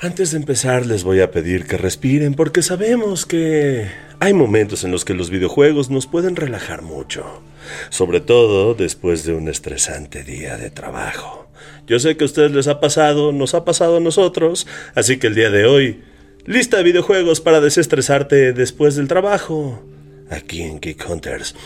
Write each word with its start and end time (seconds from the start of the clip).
Antes 0.00 0.30
de 0.30 0.36
empezar 0.36 0.86
les 0.86 1.02
voy 1.02 1.20
a 1.20 1.32
pedir 1.32 1.66
que 1.66 1.76
respiren 1.76 2.34
porque 2.34 2.62
sabemos 2.62 3.26
que 3.26 3.90
hay 4.20 4.32
momentos 4.32 4.84
en 4.84 4.92
los 4.92 5.04
que 5.04 5.12
los 5.12 5.28
videojuegos 5.28 5.90
nos 5.90 6.06
pueden 6.06 6.36
relajar 6.36 6.82
mucho, 6.82 7.42
sobre 7.88 8.20
todo 8.20 8.74
después 8.74 9.24
de 9.24 9.34
un 9.34 9.48
estresante 9.48 10.22
día 10.22 10.56
de 10.56 10.70
trabajo. 10.70 11.50
Yo 11.88 11.98
sé 11.98 12.16
que 12.16 12.22
a 12.22 12.26
ustedes 12.26 12.52
les 12.52 12.68
ha 12.68 12.78
pasado, 12.78 13.32
nos 13.32 13.54
ha 13.54 13.64
pasado 13.64 13.96
a 13.96 14.00
nosotros, 14.00 14.68
así 14.94 15.18
que 15.18 15.26
el 15.26 15.34
día 15.34 15.50
de 15.50 15.66
hoy, 15.66 16.04
lista 16.46 16.76
de 16.76 16.84
videojuegos 16.84 17.40
para 17.40 17.60
desestresarte 17.60 18.52
después 18.52 18.94
del 18.94 19.08
trabajo, 19.08 19.82
aquí 20.30 20.62
en 20.62 20.78
Geek 20.78 21.10
Hunters. 21.10 21.56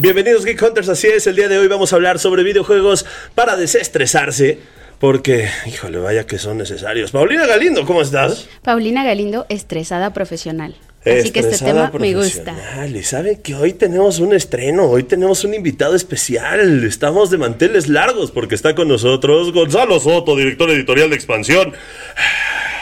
Bienvenidos 0.00 0.46
Geek 0.46 0.62
Hunters, 0.62 0.88
así 0.88 1.08
es, 1.08 1.26
el 1.26 1.36
día 1.36 1.46
de 1.46 1.58
hoy 1.58 1.68
vamos 1.68 1.92
a 1.92 1.96
hablar 1.96 2.18
sobre 2.18 2.42
videojuegos 2.42 3.04
para 3.34 3.58
desestresarse. 3.58 4.58
Porque, 4.98 5.46
híjole, 5.66 5.98
vaya 5.98 6.26
que 6.26 6.38
son 6.38 6.56
necesarios. 6.56 7.10
Paulina 7.10 7.46
Galindo, 7.46 7.84
¿cómo 7.84 8.00
estás? 8.00 8.48
Paulina 8.62 9.04
Galindo, 9.04 9.44
estresada 9.50 10.14
profesional. 10.14 10.74
Así 11.04 11.30
que 11.32 11.40
este 11.40 11.58
tema 11.62 11.92
me 11.98 12.14
gusta. 12.14 12.56
Y 12.86 13.02
saben 13.02 13.42
que 13.42 13.54
hoy 13.54 13.74
tenemos 13.74 14.20
un 14.20 14.32
estreno, 14.32 14.84
hoy 14.86 15.02
tenemos 15.02 15.44
un 15.44 15.52
invitado 15.52 15.94
especial. 15.94 16.82
Estamos 16.84 17.30
de 17.30 17.36
manteles 17.36 17.88
largos 17.88 18.30
porque 18.30 18.54
está 18.54 18.74
con 18.74 18.88
nosotros 18.88 19.52
Gonzalo 19.52 20.00
Soto, 20.00 20.34
director 20.34 20.70
editorial 20.70 21.10
de 21.10 21.16
Expansión. 21.16 21.74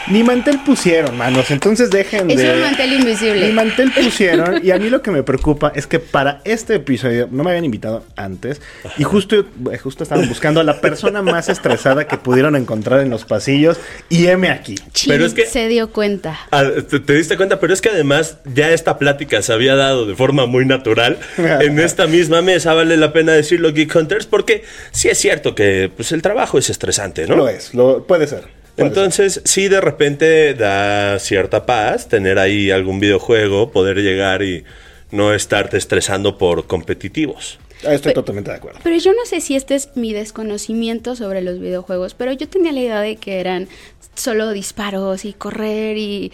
Ni 0.09 0.23
mantel 0.23 0.59
pusieron, 0.65 1.15
manos. 1.17 1.51
Entonces 1.51 1.91
dejen 1.91 2.27
de. 2.27 2.33
Es 2.33 2.55
un 2.55 2.61
mantel 2.61 2.93
invisible. 2.93 3.47
Ni 3.47 3.53
mantel 3.53 3.91
pusieron. 3.91 4.65
y 4.65 4.71
a 4.71 4.79
mí 4.79 4.89
lo 4.89 5.01
que 5.03 5.11
me 5.11 5.21
preocupa 5.21 5.71
es 5.75 5.85
que 5.85 5.99
para 5.99 6.41
este 6.45 6.75
episodio 6.75 7.27
no 7.31 7.43
me 7.43 7.51
habían 7.51 7.65
invitado 7.65 8.03
antes. 8.15 8.59
Y 8.97 9.03
justo, 9.03 9.45
eh, 9.71 9.77
justo 9.77 10.03
estaban 10.03 10.27
buscando 10.27 10.61
a 10.61 10.63
la 10.63 10.81
persona 10.81 11.21
más 11.21 11.47
estresada 11.47 12.07
que 12.07 12.17
pudieron 12.17 12.55
encontrar 12.55 13.01
en 13.01 13.11
los 13.11 13.25
pasillos. 13.25 13.79
Y 14.09 14.25
M 14.27 14.49
aquí. 14.49 14.75
pero 15.07 15.25
es 15.25 15.33
que. 15.33 15.45
Se 15.45 15.67
dio 15.67 15.91
cuenta. 15.91 16.39
Ah, 16.51 16.63
te, 16.89 17.13
diste 17.13 17.37
cuenta, 17.37 17.59
pero 17.59 17.73
es 17.73 17.81
que 17.81 17.89
además 17.89 18.37
ya 18.53 18.71
esta 18.71 18.97
plática 18.97 19.41
se 19.43 19.53
había 19.53 19.75
dado 19.75 20.07
de 20.07 20.15
forma 20.15 20.47
muy 20.47 20.65
natural. 20.65 21.19
en 21.37 21.79
esta 21.79 22.07
misma 22.07 22.41
mesa 22.41 22.73
vale 22.73 22.97
la 22.97 23.13
pena 23.13 23.33
decirlo, 23.33 23.73
Geek 23.73 23.95
Hunters, 23.95 24.25
porque 24.25 24.63
sí 24.91 25.07
es 25.07 25.19
cierto 25.19 25.53
que 25.53 25.91
pues, 25.95 26.11
el 26.11 26.23
trabajo 26.23 26.57
es 26.57 26.69
estresante, 26.69 27.27
¿no? 27.27 27.35
Lo 27.35 27.47
es, 27.47 27.73
lo, 27.75 28.05
puede 28.05 28.25
ser. 28.25 28.58
Entonces, 28.79 29.41
sí, 29.45 29.67
de 29.67 29.81
repente 29.81 30.53
da 30.53 31.19
cierta 31.19 31.65
paz 31.65 32.07
tener 32.07 32.39
ahí 32.39 32.71
algún 32.71 32.99
videojuego, 32.99 33.71
poder 33.71 33.97
llegar 33.97 34.41
y 34.41 34.63
no 35.11 35.33
estarte 35.33 35.77
estresando 35.77 36.37
por 36.37 36.67
competitivos. 36.67 37.59
Ah, 37.85 37.93
estoy 37.93 38.13
totalmente 38.13 38.51
de 38.51 38.57
acuerdo. 38.57 38.79
Pero 38.83 38.97
yo 38.97 39.13
no 39.13 39.25
sé 39.25 39.39
si 39.39 39.55
este 39.55 39.75
es 39.75 39.95
mi 39.95 40.11
desconocimiento 40.13 41.15
sobre 41.15 41.41
los 41.41 41.59
videojuegos, 41.59 42.13
pero 42.13 42.33
yo 42.33 42.49
tenía 42.49 42.71
la 42.71 42.79
idea 42.79 43.01
de 43.01 43.15
que 43.15 43.39
eran 43.39 43.67
solo 44.15 44.51
disparos 44.51 45.23
y 45.23 45.33
correr 45.33 45.97
y 45.97 46.31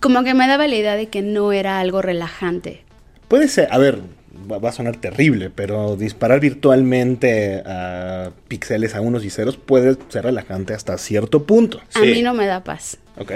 como 0.00 0.24
que 0.24 0.34
me 0.34 0.46
daba 0.46 0.66
la 0.68 0.76
idea 0.76 0.96
de 0.96 1.06
que 1.06 1.22
no 1.22 1.52
era 1.52 1.80
algo 1.80 2.02
relajante. 2.02 2.82
Puede 3.28 3.48
ser, 3.48 3.68
a 3.70 3.78
ver, 3.78 4.00
va 4.50 4.68
a 4.68 4.72
sonar 4.72 4.96
terrible, 4.96 5.50
pero 5.50 5.96
disparar 5.96 6.40
virtualmente 6.40 7.62
a 7.64 8.30
píxeles 8.48 8.94
a 8.94 9.00
unos 9.00 9.24
y 9.24 9.30
ceros 9.30 9.56
puede 9.56 9.96
ser 10.08 10.24
relajante 10.24 10.74
hasta 10.74 10.98
cierto 10.98 11.44
punto. 11.44 11.80
A 11.94 12.00
mí 12.00 12.22
no 12.22 12.34
me 12.34 12.46
da 12.46 12.64
paz. 12.64 12.98
Ok. 13.16 13.32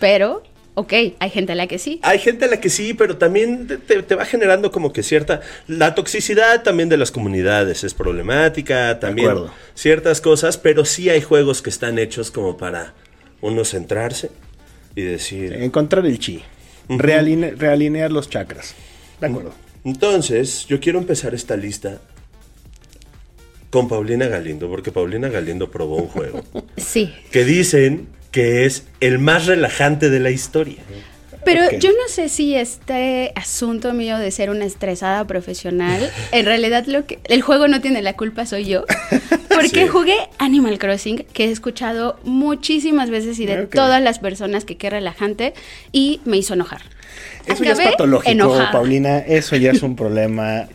Pero 0.00 0.42
Ok, 0.80 0.92
hay 1.18 1.30
gente 1.30 1.50
a 1.50 1.54
la 1.56 1.66
que 1.66 1.76
sí. 1.76 1.98
Hay 2.04 2.20
gente 2.20 2.44
a 2.44 2.48
la 2.48 2.60
que 2.60 2.70
sí, 2.70 2.94
pero 2.94 3.16
también 3.16 3.66
te, 3.66 4.14
va 4.14 4.24
generando 4.24 4.70
como 4.70 4.92
que 4.92 5.02
cierta... 5.02 5.40
La 5.66 5.96
toxicidad 5.96 6.62
también 6.62 6.88
de 6.88 6.96
las 6.96 7.10
comunidades 7.10 7.82
es 7.82 7.94
problemática, 7.94 9.00
también 9.00 9.34
ciertas 9.74 10.20
cosas, 10.20 10.56
pero 10.56 10.84
sí 10.84 11.10
hay 11.10 11.20
juegos 11.20 11.62
que 11.62 11.70
están 11.70 11.98
hechos 11.98 12.30
como 12.30 12.56
para 12.56 12.94
uno 13.40 13.64
centrarse 13.64 14.30
y 14.94 15.02
decir... 15.02 15.52
Encontrar 15.54 16.06
el 16.06 16.20
chi, 16.20 16.44
realinear 16.88 18.12
los 18.12 18.30
chakras. 18.30 18.76
De 19.20 19.26
acuerdo. 19.26 19.52
Entonces, 19.88 20.66
yo 20.66 20.80
quiero 20.80 20.98
empezar 20.98 21.32
esta 21.32 21.56
lista 21.56 21.98
con 23.70 23.88
Paulina 23.88 24.26
Galindo, 24.26 24.68
porque 24.68 24.92
Paulina 24.92 25.28
Galindo 25.28 25.70
probó 25.70 25.96
un 25.96 26.08
juego. 26.08 26.44
Sí. 26.76 27.10
Que 27.30 27.44
dicen 27.44 28.06
que 28.30 28.66
es 28.66 28.84
el 29.00 29.18
más 29.18 29.46
relajante 29.46 30.10
de 30.10 30.20
la 30.20 30.30
historia. 30.30 30.76
Pero 31.42 31.70
yo 31.78 31.90
no 31.92 32.08
sé 32.08 32.28
si 32.28 32.54
este 32.54 33.32
asunto 33.34 33.94
mío 33.94 34.18
de 34.18 34.30
ser 34.30 34.50
una 34.50 34.66
estresada 34.66 35.26
profesional, 35.26 36.12
en 36.32 36.44
realidad 36.44 36.84
lo 36.86 37.06
que 37.06 37.20
el 37.24 37.40
juego 37.40 37.66
no 37.66 37.80
tiene 37.80 38.02
la 38.02 38.14
culpa 38.14 38.44
soy 38.44 38.66
yo, 38.66 38.84
porque 39.48 39.88
jugué 39.88 40.16
Animal 40.36 40.78
Crossing, 40.78 41.24
que 41.32 41.46
he 41.46 41.50
escuchado 41.50 42.20
muchísimas 42.24 43.08
veces 43.08 43.38
y 43.38 43.46
de 43.46 43.66
todas 43.66 44.02
las 44.02 44.18
personas 44.18 44.66
que 44.66 44.76
qué 44.76 44.90
relajante 44.90 45.54
y 45.92 46.20
me 46.26 46.36
hizo 46.36 46.52
enojar. 46.52 46.82
Eso 47.48 47.64
ya 47.64 47.72
es 47.72 47.80
patológico, 47.80 48.58
Paulina. 48.72 49.18
Eso 49.18 49.56
ya 49.56 49.72
es 49.72 49.82
un 49.82 49.96
problema 49.96 50.68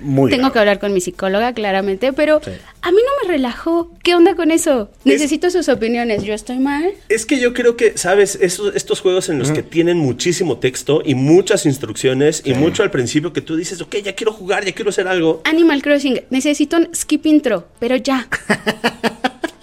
muy 0.00 0.30
Tengo 0.30 0.52
que 0.52 0.58
hablar 0.58 0.78
con 0.78 0.92
mi 0.92 1.00
psicóloga, 1.00 1.52
claramente, 1.52 2.12
pero 2.12 2.40
a 2.82 2.90
mí 2.90 2.96
no 2.96 3.26
me 3.26 3.32
relajó. 3.32 3.90
¿Qué 4.02 4.14
onda 4.14 4.34
con 4.34 4.50
eso? 4.50 4.90
Necesito 5.04 5.50
sus 5.50 5.68
opiniones. 5.68 6.24
¿Yo 6.24 6.34
estoy 6.34 6.58
mal? 6.58 6.92
Es 7.08 7.26
que 7.26 7.38
yo 7.38 7.54
creo 7.54 7.76
que, 7.76 7.96
¿sabes? 7.96 8.38
estos 8.40 9.00
juegos 9.00 9.28
en 9.28 9.38
los 9.38 9.50
que 9.50 9.62
tienen 9.62 9.98
muchísimo 9.98 10.58
texto 10.58 11.02
y 11.04 11.14
muchas 11.14 11.66
instrucciones 11.66 12.42
y 12.44 12.54
mucho 12.54 12.82
al 12.82 12.90
principio 12.90 13.32
que 13.32 13.40
tú 13.40 13.56
dices, 13.56 13.80
ok, 13.80 13.96
ya 13.96 14.14
quiero 14.14 14.32
jugar, 14.32 14.64
ya 14.64 14.72
quiero 14.72 14.90
hacer 14.90 15.08
algo. 15.08 15.42
Animal 15.44 15.82
Crossing, 15.82 16.22
necesito 16.30 16.76
un 16.76 16.88
skip 16.94 17.26
intro, 17.26 17.68
pero 17.78 17.96
ya. 17.96 18.28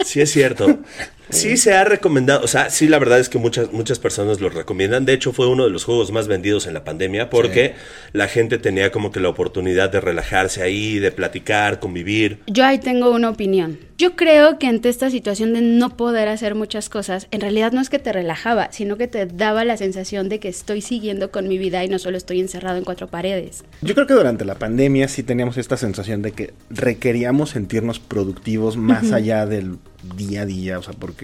Sí, 0.05 0.21
es 0.21 0.31
cierto. 0.31 0.79
Sí 1.29 1.57
se 1.57 1.73
ha 1.73 1.83
recomendado, 1.83 2.43
o 2.43 2.47
sea, 2.47 2.69
sí 2.69 2.87
la 2.87 2.99
verdad 2.99 3.19
es 3.19 3.29
que 3.29 3.37
muchas, 3.37 3.71
muchas 3.71 3.99
personas 3.99 4.41
lo 4.41 4.49
recomiendan. 4.49 5.05
De 5.05 5.13
hecho, 5.13 5.31
fue 5.31 5.47
uno 5.47 5.63
de 5.63 5.69
los 5.69 5.83
juegos 5.83 6.11
más 6.11 6.27
vendidos 6.27 6.67
en 6.67 6.73
la 6.73 6.83
pandemia 6.83 7.29
porque 7.29 7.75
la 8.13 8.27
gente 8.27 8.57
tenía 8.57 8.91
como 8.91 9.11
que 9.11 9.19
la 9.19 9.29
oportunidad 9.29 9.89
de 9.89 10.01
relajarse 10.01 10.61
ahí, 10.61 10.99
de 10.99 11.11
platicar, 11.11 11.79
convivir. 11.79 12.39
Yo 12.47 12.65
ahí 12.65 12.79
tengo 12.79 13.11
una 13.11 13.29
opinión. 13.29 13.77
Yo 13.99 14.15
creo 14.15 14.57
que 14.59 14.67
ante 14.67 14.87
esta 14.87 15.09
situación 15.09 15.53
de 15.53 15.61
no 15.61 15.97
poder 15.97 16.29
hacer 16.29 16.55
muchas 16.55 16.87
cosas, 16.87 17.27
en 17.31 17.41
realidad 17.41 17.73
no 17.73 17.81
es 17.81 17.89
que 17.89 17.99
te 17.99 18.13
relajaba, 18.13 18.71
sino 18.71 18.95
que 18.95 19.09
te 19.09 19.25
daba 19.25 19.65
la 19.65 19.75
sensación 19.75 20.29
de 20.29 20.39
que 20.39 20.47
estoy 20.47 20.81
siguiendo 20.81 21.31
con 21.31 21.49
mi 21.49 21.57
vida 21.57 21.83
y 21.83 21.89
no 21.89 21.99
solo 21.99 22.15
estoy 22.15 22.39
encerrado 22.39 22.77
en 22.77 22.85
cuatro 22.85 23.07
paredes. 23.07 23.65
Yo 23.81 23.95
creo 23.95 24.07
que 24.07 24.13
durante 24.13 24.45
la 24.45 24.55
pandemia 24.55 25.09
sí 25.09 25.21
teníamos 25.21 25.57
esta 25.57 25.75
sensación 25.75 26.21
de 26.21 26.31
que 26.31 26.53
requeríamos 26.69 27.49
sentirnos 27.49 27.99
productivos 27.99 28.77
más 28.77 29.11
allá 29.11 29.45
del 29.45 29.79
día 30.15 30.43
a 30.43 30.45
día, 30.45 30.79
o 30.79 30.83
sea, 30.83 30.93
porque 30.93 31.18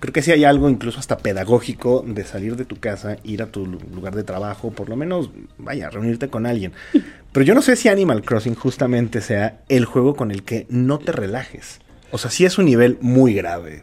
creo 0.00 0.12
que 0.12 0.22
sí 0.22 0.32
hay 0.32 0.44
algo 0.44 0.68
incluso 0.68 0.98
hasta 0.98 1.18
pedagógico 1.18 2.04
de 2.06 2.24
salir 2.24 2.56
de 2.56 2.64
tu 2.64 2.76
casa, 2.76 3.16
ir 3.24 3.42
a 3.42 3.46
tu 3.46 3.66
lugar 3.66 4.14
de 4.14 4.24
trabajo, 4.24 4.70
por 4.70 4.88
lo 4.88 4.96
menos, 4.96 5.30
vaya, 5.58 5.90
reunirte 5.90 6.28
con 6.28 6.46
alguien. 6.46 6.72
Pero 7.32 7.44
yo 7.44 7.54
no 7.54 7.62
sé 7.62 7.76
si 7.76 7.88
Animal 7.88 8.22
Crossing 8.22 8.54
justamente 8.54 9.20
sea 9.20 9.60
el 9.68 9.84
juego 9.84 10.16
con 10.16 10.30
el 10.30 10.42
que 10.42 10.66
no 10.70 10.98
te 10.98 11.12
relajes. 11.12 11.80
O 12.10 12.18
sea, 12.18 12.30
sí 12.30 12.44
es 12.44 12.56
un 12.56 12.64
nivel 12.64 12.98
muy 13.00 13.34
grave 13.34 13.82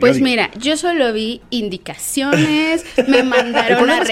pues 0.00 0.20
mira, 0.20 0.50
yo 0.58 0.76
solo 0.76 1.12
vi 1.12 1.40
indicaciones, 1.50 2.84
me 3.08 3.22
mandaron 3.22 3.88
a, 3.90 4.02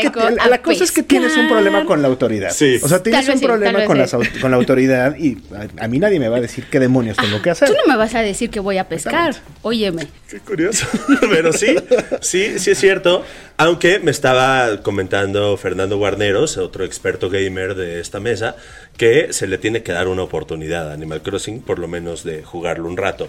La 0.49 0.63
cosa 0.63 0.85
es 0.85 0.93
que 0.93 1.03
tienes 1.03 1.37
un 1.37 1.49
problema 1.49 1.85
con 1.85 2.01
la 2.03 2.09
autoridad. 2.09 2.51
Sí. 2.51 2.79
O 2.83 2.89
sea, 2.89 3.03
tienes 3.03 3.29
un 3.29 3.41
problema 3.41 3.85
con, 3.85 3.99
la, 3.99 4.57
autoridad 4.57 5.17
y 5.17 5.39
a, 5.79 5.89
mí 5.89 5.99
nadie 5.99 6.19
me 6.19 6.29
va 6.29 6.39
a 6.39 6.41
decir 6.41 6.65
qué 6.71 6.81
demonios 6.81 7.17
tengo 7.17 7.43
que 7.43 7.51
hacer. 7.51 7.69
Tú 7.69 7.75
no 7.75 7.93
me 7.93 7.97
vas 7.97 8.15
a 8.15 8.21
decir 8.21 8.51
que 8.51 8.61
voy 8.61 8.79
a 8.79 8.89
pescar. 8.89 9.37
Óyeme. 9.63 10.09
Qué 10.29 10.39
curioso. 10.41 10.87
Pero 11.31 11.53
sí, 11.53 11.77
sí, 12.21 12.59
sí 12.59 12.71
es 12.71 12.79
cierto. 12.79 13.25
Aunque 13.63 13.99
me 13.99 14.11
estaba 14.11 14.81
comentando 14.81 15.55
Fernando 15.59 15.99
Guarneros, 15.99 16.57
otro 16.57 16.83
experto 16.83 17.29
gamer 17.29 17.75
de 17.75 18.01
esta 18.01 18.19
mesa, 18.19 18.57
que 18.97 19.35
se 19.35 19.47
le 19.47 19.59
tiene 19.59 19.83
que 19.83 19.93
dar 19.93 20.09
una 20.09 20.23
oportunidad 20.23 20.91
a 20.91 20.95
Animal 20.95 21.21
Crossing, 21.21 21.61
por 21.61 21.79
lo 21.79 21.87
menos 21.87 22.25
de 22.25 22.43
jugarlo 22.43 22.89
un 22.89 22.97
rato. 22.97 23.29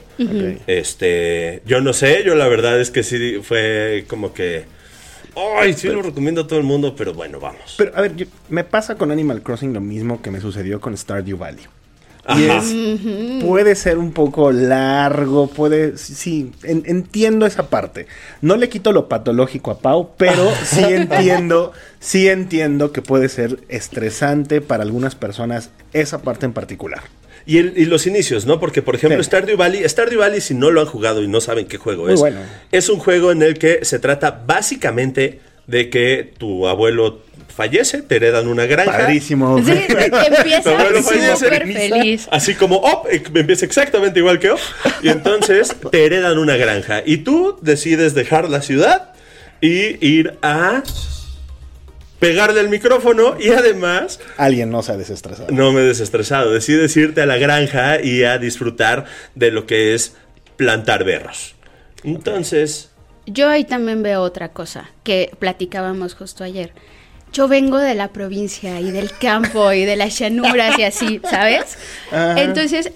Este, 0.67 1.61
yo 1.65 1.81
no 1.81 1.91
sé, 1.91 2.23
yo 2.25 2.35
la 2.35 2.47
verdad 2.47 2.79
es 2.79 2.91
que 2.91 3.03
sí 3.03 3.41
fue 3.43 4.05
como 4.07 4.33
que 4.33 4.63
Ay, 5.35 5.73
sí 5.73 5.89
lo 5.89 6.01
recomiendo 6.01 6.41
a 6.41 6.47
todo 6.47 6.59
el 6.59 6.65
mundo, 6.65 6.95
pero 6.95 7.13
bueno, 7.13 7.41
vamos. 7.41 7.75
Pero 7.77 7.91
a 7.93 7.99
ver, 7.99 8.27
me 8.47 8.63
pasa 8.63 8.95
con 8.95 9.11
Animal 9.11 9.43
Crossing 9.43 9.73
lo 9.73 9.81
mismo 9.81 10.21
que 10.21 10.31
me 10.31 10.39
sucedió 10.39 10.79
con 10.79 10.95
Stardew 10.95 11.37
Valley. 11.37 11.65
Y 12.37 12.43
es, 12.43 13.43
puede 13.43 13.75
ser 13.75 13.97
un 13.97 14.11
poco 14.11 14.51
largo, 14.51 15.47
puede, 15.47 15.97
sí, 15.97 16.51
entiendo 16.63 17.45
esa 17.45 17.69
parte. 17.69 18.07
No 18.41 18.57
le 18.57 18.69
quito 18.69 18.91
lo 18.91 19.07
patológico 19.07 19.71
a 19.71 19.79
Pau, 19.79 20.11
pero 20.17 20.49
sí 20.63 20.83
entiendo, 20.89 21.73
sí 21.99 22.27
entiendo 22.27 22.91
que 22.91 23.01
puede 23.01 23.29
ser 23.29 23.59
estresante 23.69 24.61
para 24.61 24.83
algunas 24.83 25.15
personas 25.15 25.71
esa 25.93 26.21
parte 26.21 26.45
en 26.45 26.53
particular. 26.53 27.01
Y, 27.45 27.57
y 27.57 27.85
los 27.85 28.05
inicios, 28.05 28.45
¿no? 28.45 28.59
Porque, 28.59 28.81
por 28.81 28.95
ejemplo, 28.95 29.21
Stardew 29.23 29.57
Valley, 29.57 29.87
Stardew 29.87 30.19
Valley, 30.19 30.41
si 30.41 30.53
no 30.53 30.69
lo 30.69 30.81
han 30.81 30.87
jugado 30.87 31.23
y 31.23 31.27
no 31.27 31.41
saben 31.41 31.65
qué 31.65 31.77
juego 31.77 32.09
es, 32.09 32.21
es 32.71 32.89
un 32.89 32.99
juego 32.99 33.31
en 33.31 33.41
el 33.41 33.57
que 33.57 33.83
se 33.83 33.99
trata 33.99 34.43
básicamente 34.45 35.39
de 35.67 35.89
que 35.89 36.33
tu 36.37 36.67
abuelo 36.67 37.21
fallece, 37.55 38.01
te 38.01 38.15
heredan 38.15 38.47
una 38.47 38.65
granja. 38.65 38.97
Padrísimo. 38.97 39.61
Sí, 39.63 39.71
empieza 39.89 40.61
fallece. 40.77 41.35
súper 41.35 41.71
feliz. 41.71 42.27
Así 42.31 42.55
como 42.55 42.77
Op, 42.77 43.07
empieza 43.35 43.65
exactamente 43.65 44.19
igual 44.19 44.39
que 44.39 44.51
Op. 44.51 44.59
Y 45.03 45.09
entonces 45.09 45.75
te 45.91 46.05
heredan 46.05 46.37
una 46.37 46.55
granja. 46.57 47.03
Y 47.05 47.17
tú 47.17 47.57
decides 47.61 48.13
dejar 48.13 48.49
la 48.49 48.61
ciudad 48.61 49.13
y 49.59 50.03
ir 50.05 50.37
a 50.41 50.81
pegarle 52.19 52.59
al 52.59 52.69
micrófono 52.69 53.35
y 53.39 53.49
además 53.49 54.19
Alguien 54.37 54.69
no 54.69 54.83
se 54.83 54.91
ha 54.91 54.97
desestresado. 54.97 55.47
no 55.51 55.71
me 55.71 55.81
he 55.81 55.85
desestresado. 55.85 56.51
Decides 56.51 56.95
irte 56.95 57.21
a 57.21 57.25
la 57.25 57.37
granja 57.37 57.99
y 58.01 58.23
a 58.23 58.37
disfrutar 58.37 59.05
de 59.35 59.51
lo 59.51 59.65
que 59.65 59.93
es 59.95 60.15
plantar 60.55 61.03
berros. 61.03 61.55
Entonces, 62.03 62.90
Yo 63.25 63.49
ahí 63.49 63.63
también 63.63 64.03
veo 64.03 64.21
otra 64.21 64.49
cosa 64.49 64.89
que 65.03 65.31
platicábamos 65.39 66.15
justo 66.15 66.43
ayer. 66.43 66.73
Yo 67.33 67.47
vengo 67.47 67.77
de 67.77 67.95
la 67.95 68.09
provincia 68.09 68.81
y 68.81 68.91
del 68.91 69.11
campo 69.11 69.71
y 69.71 69.85
de 69.85 69.95
las 69.95 70.17
llanuras 70.19 70.77
y 70.77 70.83
así, 70.83 71.21
¿sabes? 71.29 71.77
Entonces, 72.11 72.91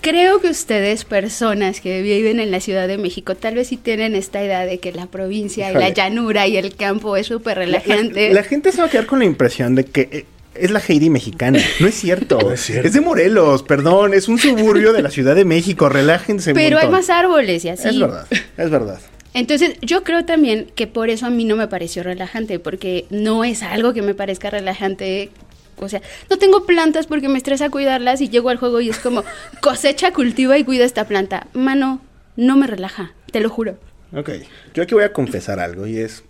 creo 0.00 0.40
que 0.40 0.48
ustedes, 0.48 1.04
personas 1.04 1.80
que 1.80 2.02
viven 2.02 2.40
en 2.40 2.50
la 2.50 2.60
Ciudad 2.60 2.88
de 2.88 2.98
México, 2.98 3.34
tal 3.36 3.54
vez 3.54 3.68
sí 3.68 3.76
tienen 3.76 4.14
esta 4.14 4.42
idea 4.42 4.66
de 4.66 4.78
que 4.78 4.92
la 4.92 5.06
provincia 5.06 5.70
y 5.70 5.74
la 5.74 5.90
llanura 5.90 6.46
y 6.46 6.56
el 6.56 6.74
campo 6.74 7.16
es 7.16 7.26
súper 7.26 7.58
La, 7.58 7.64
relajante. 7.80 8.32
la 8.32 8.42
gente 8.42 8.72
se 8.72 8.78
va 8.78 8.88
a 8.88 8.90
quedar 8.90 9.06
con 9.06 9.20
la 9.20 9.24
impresión 9.24 9.74
de 9.74 9.84
que 9.84 10.08
eh, 10.10 10.26
es 10.54 10.70
la 10.70 10.80
Heidi 10.80 11.10
mexicana. 11.10 11.60
No 11.80 11.86
es 11.86 11.94
cierto. 11.94 12.38
No 12.46 12.52
es 12.52 12.60
cierto. 12.60 12.90
de 12.90 13.00
Morelos, 13.00 13.62
perdón. 13.62 14.14
Es 14.14 14.28
un 14.28 14.38
suburbio 14.38 14.92
de 14.92 15.02
la 15.02 15.10
Ciudad 15.10 15.34
de 15.34 15.44
México. 15.44 15.88
Relájense. 15.88 16.50
un 16.50 16.56
Pero 16.56 16.78
hay 16.78 16.88
más 16.88 17.10
árboles 17.10 17.64
y 17.64 17.68
así. 17.68 17.88
Es 17.88 17.98
verdad, 17.98 18.26
es 18.56 18.70
verdad. 18.70 19.00
Entonces, 19.36 19.76
yo 19.82 20.02
creo 20.02 20.24
también 20.24 20.72
que 20.74 20.86
por 20.86 21.10
eso 21.10 21.26
a 21.26 21.30
mí 21.30 21.44
no 21.44 21.56
me 21.56 21.68
pareció 21.68 22.02
relajante, 22.02 22.58
porque 22.58 23.04
no 23.10 23.44
es 23.44 23.62
algo 23.62 23.92
que 23.92 24.00
me 24.00 24.14
parezca 24.14 24.48
relajante. 24.48 25.28
O 25.76 25.90
sea, 25.90 26.00
no 26.30 26.38
tengo 26.38 26.64
plantas 26.64 27.06
porque 27.06 27.28
me 27.28 27.36
estresa 27.36 27.68
cuidarlas 27.68 28.22
y 28.22 28.30
llego 28.30 28.48
al 28.48 28.56
juego 28.56 28.80
y 28.80 28.88
es 28.88 28.98
como 28.98 29.24
cosecha, 29.60 30.10
cultiva 30.14 30.56
y 30.56 30.64
cuida 30.64 30.86
esta 30.86 31.04
planta. 31.04 31.48
Mano, 31.52 32.00
no 32.36 32.56
me 32.56 32.66
relaja, 32.66 33.12
te 33.30 33.40
lo 33.40 33.50
juro. 33.50 33.76
Ok. 34.14 34.30
Yo 34.72 34.84
aquí 34.84 34.94
voy 34.94 35.04
a 35.04 35.12
confesar 35.12 35.60
algo 35.60 35.86
y 35.86 35.98
es... 35.98 36.24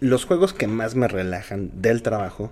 Los 0.00 0.24
juegos 0.24 0.54
que 0.54 0.66
más 0.66 0.94
me 0.94 1.08
relajan 1.08 1.72
del 1.74 2.00
trabajo 2.00 2.50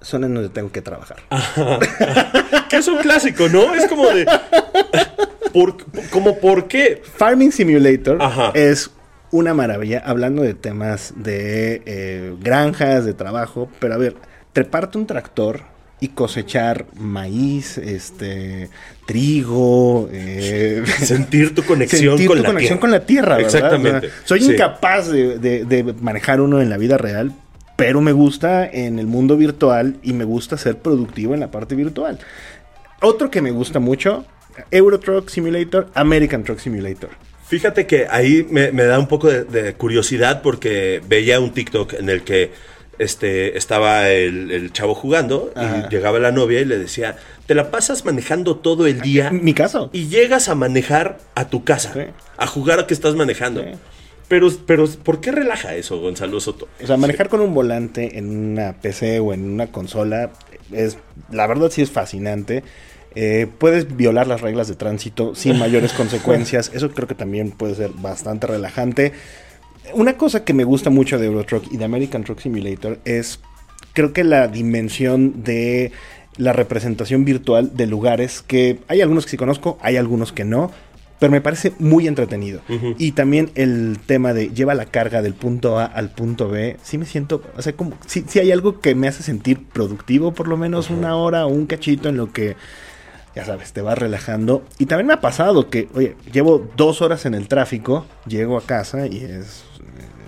son 0.00 0.22
en 0.22 0.32
donde 0.32 0.50
tengo 0.50 0.70
que 0.70 0.80
trabajar. 0.80 1.24
que 2.70 2.76
es 2.76 2.86
un 2.86 2.98
clásico, 2.98 3.48
¿no? 3.48 3.74
Es 3.74 3.88
como 3.88 4.06
de... 4.10 4.26
¿Por, 5.56 5.76
como 6.10 6.38
por 6.38 6.68
qué? 6.68 7.00
Farming 7.16 7.50
Simulator 7.50 8.18
Ajá. 8.20 8.50
es 8.54 8.90
una 9.30 9.54
maravilla, 9.54 10.02
hablando 10.04 10.42
de 10.42 10.52
temas 10.54 11.14
de 11.16 11.82
eh, 11.86 12.34
granjas, 12.42 13.04
de 13.06 13.14
trabajo, 13.14 13.68
pero 13.78 13.94
a 13.94 13.96
ver, 13.96 14.16
treparte 14.52 14.98
un 14.98 15.06
tractor 15.06 15.62
y 15.98 16.08
cosechar 16.08 16.84
maíz, 16.94 17.78
este, 17.78 18.68
trigo, 19.06 20.08
eh, 20.12 20.84
Sentir 20.98 21.54
tu 21.54 21.62
conexión 21.66 22.18
sentir 22.18 22.28
con 22.28 22.36
tu 22.36 22.42
la 22.42 22.48
conexión 22.50 22.78
tierra. 22.78 22.80
con 22.80 22.90
la 22.90 23.06
tierra, 23.06 23.36
¿verdad? 23.36 23.54
Exactamente. 23.54 24.06
O 24.08 24.10
sea, 24.10 24.20
soy 24.24 24.40
Sí. 24.42 24.52
incapaz 24.52 25.08
de, 25.08 25.38
de- 25.38 25.64
de 25.64 25.82
manejar 26.00 26.40
uno 26.42 26.60
en 26.60 26.68
la 26.68 26.76
vida 26.76 26.98
real, 26.98 27.32
pero 27.76 28.00
me 28.02 28.12
gusta 28.12 28.66
en 28.70 28.98
el 28.98 29.06
mundo 29.06 29.36
virtual 29.38 29.96
y 30.02 30.12
me 30.12 30.24
gusta 30.24 30.58
ser 30.58 30.76
productivo 30.78 31.32
en 31.34 31.40
la 31.40 31.50
parte 31.50 31.74
virtual. 31.74 32.18
Otro 33.00 33.30
que 33.30 33.40
me 33.42 33.50
gusta 33.50 33.78
mucho, 33.80 34.24
Euro 34.70 34.98
Truck 35.00 35.28
Simulator, 35.28 35.88
American 35.94 36.44
Truck 36.44 36.58
Simulator. 36.58 37.10
Fíjate 37.46 37.86
que 37.86 38.06
ahí 38.10 38.46
me, 38.50 38.72
me 38.72 38.84
da 38.84 38.98
un 38.98 39.06
poco 39.06 39.28
de, 39.28 39.44
de 39.44 39.74
curiosidad 39.74 40.42
porque 40.42 41.00
veía 41.08 41.38
un 41.40 41.52
TikTok 41.52 41.92
en 41.94 42.10
el 42.10 42.22
que 42.22 42.50
este, 42.98 43.56
estaba 43.58 44.08
el, 44.10 44.50
el 44.50 44.72
chavo 44.72 44.94
jugando 44.94 45.52
Ajá. 45.54 45.86
y 45.86 45.94
llegaba 45.94 46.18
la 46.18 46.32
novia 46.32 46.60
y 46.60 46.64
le 46.64 46.78
decía, 46.78 47.16
te 47.46 47.54
la 47.54 47.70
pasas 47.70 48.04
manejando 48.04 48.56
todo 48.56 48.86
el 48.86 49.00
día 49.00 49.30
Mi 49.30 49.52
caso. 49.54 49.90
y 49.92 50.08
llegas 50.08 50.48
a 50.48 50.54
manejar 50.54 51.18
a 51.34 51.48
tu 51.48 51.62
casa, 51.62 51.92
Sí. 51.92 52.00
a 52.38 52.46
jugar 52.46 52.80
a 52.80 52.86
que 52.86 52.94
estás 52.94 53.14
manejando. 53.14 53.62
Sí. 53.62 53.68
Pero, 54.28 54.48
pero, 54.66 54.88
¿por 55.04 55.20
qué 55.20 55.30
relaja 55.30 55.76
eso, 55.76 56.00
Gonzalo 56.00 56.40
Soto? 56.40 56.66
O 56.82 56.86
sea, 56.86 56.96
manejar 56.96 57.28
con 57.28 57.40
un 57.40 57.54
volante 57.54 58.18
en 58.18 58.36
una 58.54 58.72
PC 58.72 59.20
o 59.20 59.32
en 59.32 59.44
una 59.48 59.68
consola 59.68 60.30
es, 60.72 60.98
la 61.30 61.46
verdad 61.46 61.70
sí 61.70 61.82
es 61.82 61.92
fascinante. 61.92 62.64
Eh, 63.18 63.46
puedes 63.58 63.96
violar 63.96 64.26
las 64.26 64.42
reglas 64.42 64.68
de 64.68 64.74
tránsito 64.74 65.34
sin 65.34 65.58
mayores 65.58 65.94
consecuencias. 65.94 66.70
Eso 66.74 66.90
creo 66.90 67.08
que 67.08 67.14
también 67.14 67.50
puede 67.50 67.74
ser 67.74 67.90
bastante 67.90 68.46
relajante. 68.46 69.12
Una 69.94 70.18
cosa 70.18 70.44
que 70.44 70.52
me 70.52 70.64
gusta 70.64 70.90
mucho 70.90 71.18
de 71.18 71.24
Euro 71.24 71.44
Truck 71.44 71.64
y 71.72 71.78
de 71.78 71.86
American 71.86 72.24
Truck 72.24 72.40
Simulator 72.40 72.98
es, 73.06 73.40
creo 73.94 74.12
que 74.12 74.22
la 74.22 74.48
dimensión 74.48 75.42
de 75.42 75.92
la 76.36 76.52
representación 76.52 77.24
virtual 77.24 77.74
de 77.74 77.86
lugares 77.86 78.42
que 78.42 78.80
hay 78.86 79.00
algunos 79.00 79.24
que 79.24 79.30
sí 79.30 79.36
conozco, 79.38 79.78
hay 79.80 79.96
algunos 79.96 80.32
que 80.32 80.44
no, 80.44 80.70
pero 81.18 81.32
me 81.32 81.40
parece 81.40 81.72
muy 81.78 82.06
entretenido. 82.06 82.60
Y 82.98 83.12
también 83.12 83.50
el 83.54 83.98
tema 84.04 84.34
de 84.34 84.50
lleva 84.50 84.74
la 84.74 84.84
carga 84.84 85.22
del 85.22 85.32
punto 85.32 85.78
A 85.78 85.86
al 85.86 86.10
punto 86.10 86.50
B, 86.50 86.76
sí 86.82 86.98
me 86.98 87.06
siento, 87.06 87.42
o 87.56 87.62
sea, 87.62 87.72
como, 87.72 87.94
sí, 88.06 88.26
sí 88.28 88.40
hay 88.40 88.52
algo 88.52 88.80
que 88.80 88.94
me 88.94 89.08
hace 89.08 89.22
sentir 89.22 89.64
productivo 89.64 90.34
por 90.34 90.48
lo 90.48 90.58
menos 90.58 90.90
una 90.90 91.16
hora 91.16 91.46
o 91.46 91.48
un 91.48 91.64
cachito 91.64 92.10
en 92.10 92.18
lo 92.18 92.30
que, 92.34 92.56
ya 93.36 93.44
sabes, 93.44 93.72
te 93.72 93.82
vas 93.82 93.96
relajando. 93.98 94.64
Y 94.78 94.86
también 94.86 95.06
me 95.06 95.12
ha 95.12 95.20
pasado 95.20 95.70
que, 95.70 95.88
oye, 95.94 96.16
llevo 96.32 96.68
dos 96.76 97.02
horas 97.02 97.24
en 97.26 97.34
el 97.34 97.46
tráfico, 97.46 98.06
llego 98.26 98.56
a 98.58 98.62
casa 98.62 99.06
y 99.06 99.18
es... 99.18 99.62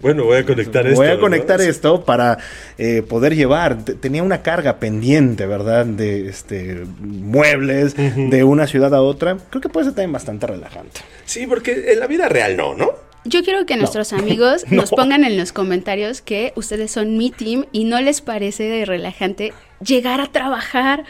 Bueno, 0.01 0.23
voy 0.23 0.37
a 0.37 0.47
conectar 0.47 0.87
esto. 0.87 1.01
Voy 1.01 1.09
a 1.09 1.19
conectar 1.19 1.61
esto 1.61 2.05
para 2.05 2.39
eh, 2.79 3.03
poder 3.03 3.35
llevar. 3.35 3.83
Te- 3.83 3.95
Tenía 3.95 4.23
una 4.23 4.43
carga 4.43 4.79
pendiente, 4.79 5.45
¿verdad? 5.47 5.87
De 5.87 6.29
este 6.29 6.85
muebles, 7.01 7.97
de 7.97 8.45
una 8.45 8.69
ciudad 8.69 8.95
a 8.95 9.03
otra. 9.03 9.37
Creo 9.51 9.61
que 9.61 9.69
puede 9.69 9.87
ser 9.87 9.95
también 9.95 10.13
bastante 10.13 10.47
relajante. 10.47 11.01
Sí, 11.25 11.49
porque 11.49 11.91
en 11.93 11.99
la 11.99 12.07
vida 12.07 12.29
real 12.29 12.57
no, 12.57 12.75
¿no? 12.77 12.93
Yo 13.25 13.43
quiero 13.43 13.67
que 13.67 13.77
nuestros 13.77 14.13
amigos 14.13 14.65
nos 14.71 14.91
pongan 14.91 15.25
en 15.25 15.37
los 15.37 15.53
comentarios 15.53 16.21
que 16.23 16.53
ustedes 16.55 16.93
son 16.93 17.17
mi 17.19 17.31
team 17.33 17.65
y 17.73 17.83
no 17.83 18.01
les 18.01 18.21
parece 18.21 18.85
relajante 18.85 19.53
llegar 19.85 20.21
a 20.21 20.27
trabajar. 20.29 21.03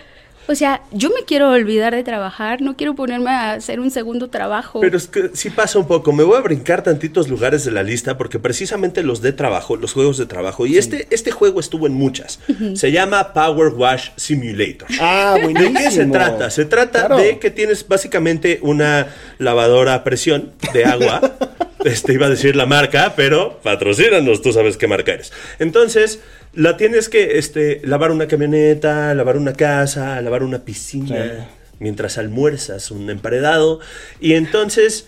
O 0.48 0.54
sea, 0.54 0.82
yo 0.92 1.10
me 1.10 1.24
quiero 1.26 1.50
olvidar 1.50 1.94
de 1.94 2.02
trabajar, 2.02 2.62
no 2.62 2.74
quiero 2.76 2.94
ponerme 2.94 3.30
a 3.30 3.52
hacer 3.52 3.80
un 3.80 3.90
segundo 3.90 4.28
trabajo. 4.28 4.80
Pero 4.80 4.96
es 4.96 5.06
que 5.06 5.30
sí 5.34 5.50
pasa 5.50 5.78
un 5.78 5.86
poco. 5.86 6.12
Me 6.12 6.24
voy 6.24 6.38
a 6.38 6.40
brincar 6.40 6.82
tantitos 6.82 7.28
lugares 7.28 7.64
de 7.66 7.70
la 7.70 7.82
lista 7.82 8.16
porque 8.16 8.38
precisamente 8.38 9.02
los 9.02 9.20
de 9.20 9.32
trabajo, 9.32 9.76
los 9.76 9.92
juegos 9.92 10.16
de 10.16 10.24
trabajo, 10.26 10.64
y 10.66 10.78
este, 10.78 11.06
este 11.10 11.30
juego 11.30 11.60
estuvo 11.60 11.86
en 11.86 11.92
muchas. 11.94 12.40
Se 12.74 12.90
llama 12.92 13.32
Power 13.34 13.68
Wash 13.74 14.08
Simulator. 14.16 14.88
Ah, 15.00 15.34
¿De 15.36 15.42
buenísimo. 15.42 15.78
qué 15.78 15.90
se 15.90 16.06
trata? 16.06 16.50
Se 16.50 16.64
trata 16.64 16.98
Claro. 17.06 17.18
de 17.18 17.38
que 17.38 17.50
tienes 17.50 17.86
básicamente 17.86 18.58
una 18.62 19.08
lavadora 19.38 19.94
a 19.94 20.02
presión 20.04 20.52
de 20.72 20.84
agua. 20.84 21.20
Este 21.84 22.12
iba 22.12 22.26
a 22.26 22.28
decir 22.28 22.56
la 22.56 22.66
marca, 22.66 23.12
pero 23.14 23.60
patrocínanos, 23.62 24.42
tú 24.42 24.52
sabes 24.52 24.76
qué 24.76 24.88
marca 24.88 25.12
eres. 25.12 25.32
Entonces, 25.60 26.18
la 26.58 26.76
tienes 26.76 27.08
que 27.08 27.38
este, 27.38 27.80
lavar 27.84 28.10
una 28.10 28.26
camioneta, 28.26 29.14
lavar 29.14 29.36
una 29.36 29.52
casa, 29.52 30.20
lavar 30.20 30.42
una 30.42 30.58
piscina, 30.64 31.16
Sí. 31.24 31.44
mientras 31.78 32.18
almuerzas 32.18 32.90
un 32.90 33.08
emparedado. 33.08 33.78
Y 34.20 34.32
entonces, 34.32 35.06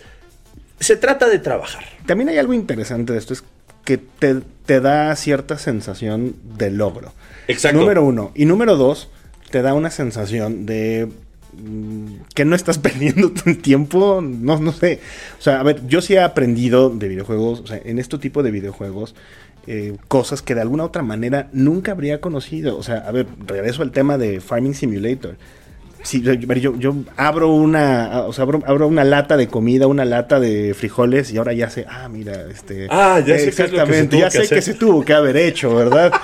se 0.79 0.95
trata 0.95 1.27
de 1.27 1.39
trabajar. 1.39 1.83
También 2.05 2.29
hay 2.29 2.37
algo 2.37 2.53
interesante 2.53 3.11
de 3.11 3.19
esto, 3.19 3.33
es 3.33 3.43
que 3.83 3.97
te, 3.97 4.41
te 4.65 4.79
da 4.79 5.13
cierta 5.17 5.57
sensación 5.57 6.35
de 6.57 6.71
logro. 6.71 7.13
Exacto. 7.49 7.79
Número 7.79 8.05
uno. 8.05 8.31
Y 8.33 8.45
número 8.45 8.77
dos, 8.77 9.09
te 9.49 9.61
da 9.61 9.73
una 9.73 9.91
sensación 9.91 10.65
de 10.65 11.09
mm, 11.51 12.05
que 12.33 12.45
no 12.45 12.55
estás 12.55 12.77
perdiendo 12.87 13.31
tu 13.31 13.55
tiempo, 13.55 14.21
no, 14.23 14.57
no 14.57 14.71
sé. 14.71 15.01
O 15.37 15.41
sea, 15.41 15.59
a 15.59 15.63
ver, 15.63 15.85
yo 15.85 15.99
sí 16.01 16.13
he 16.13 16.21
aprendido 16.21 16.89
de 16.89 17.09
videojuegos, 17.09 17.59
o 17.59 17.67
sea, 17.67 17.81
en 17.83 17.99
este 17.99 18.17
tipo 18.19 18.41
de 18.41 18.51
videojuegos, 18.51 19.15
eh, 19.67 19.95
cosas 20.07 20.41
que 20.41 20.55
de 20.55 20.61
alguna 20.61 20.83
otra 20.85 21.03
manera 21.03 21.47
nunca 21.53 21.91
habría 21.91 22.19
conocido. 22.21 22.77
O 22.77 22.83
sea, 22.83 22.97
a 23.07 23.11
ver, 23.11 23.27
regreso 23.45 23.81
al 23.83 23.91
tema 23.91 24.17
de 24.17 24.41
Farming 24.41 24.73
Simulator. 24.73 25.35
Sí, 26.03 26.21
yo, 26.23 26.33
yo- 26.33 26.75
yo 26.79 26.95
abro 27.15 27.49
una, 27.53 28.23
o 28.25 28.33
sea, 28.33 28.41
abro, 28.43 28.63
abro 28.65 28.87
una 28.87 29.03
lata 29.03 29.37
de 29.37 29.47
comida, 29.47 29.85
una 29.85 30.03
lata 30.03 30.39
de 30.39 30.73
frijoles 30.73 31.31
y 31.31 31.37
ahora 31.37 31.53
ya 31.53 31.69
sé, 31.69 31.85
ah, 31.87 32.09
mira, 32.09 32.47
este, 32.51 32.87
Ah, 32.89 33.19
ya 33.23 33.37
sé 33.37 33.51
qué 33.51 33.63
es 33.63 33.71
lo 33.71 33.85
que 33.85 33.93
se 33.93 34.01
exactamente, 34.01 34.07
tuvo 34.09 34.19
ya 34.21 34.29
que 34.31 34.45
sé 34.47 34.55
que 34.55 34.61
se 34.63 34.73
tuvo 34.73 35.05
que 35.05 35.13
haber 35.13 35.37
hecho, 35.37 35.75
¿verdad? 35.75 36.11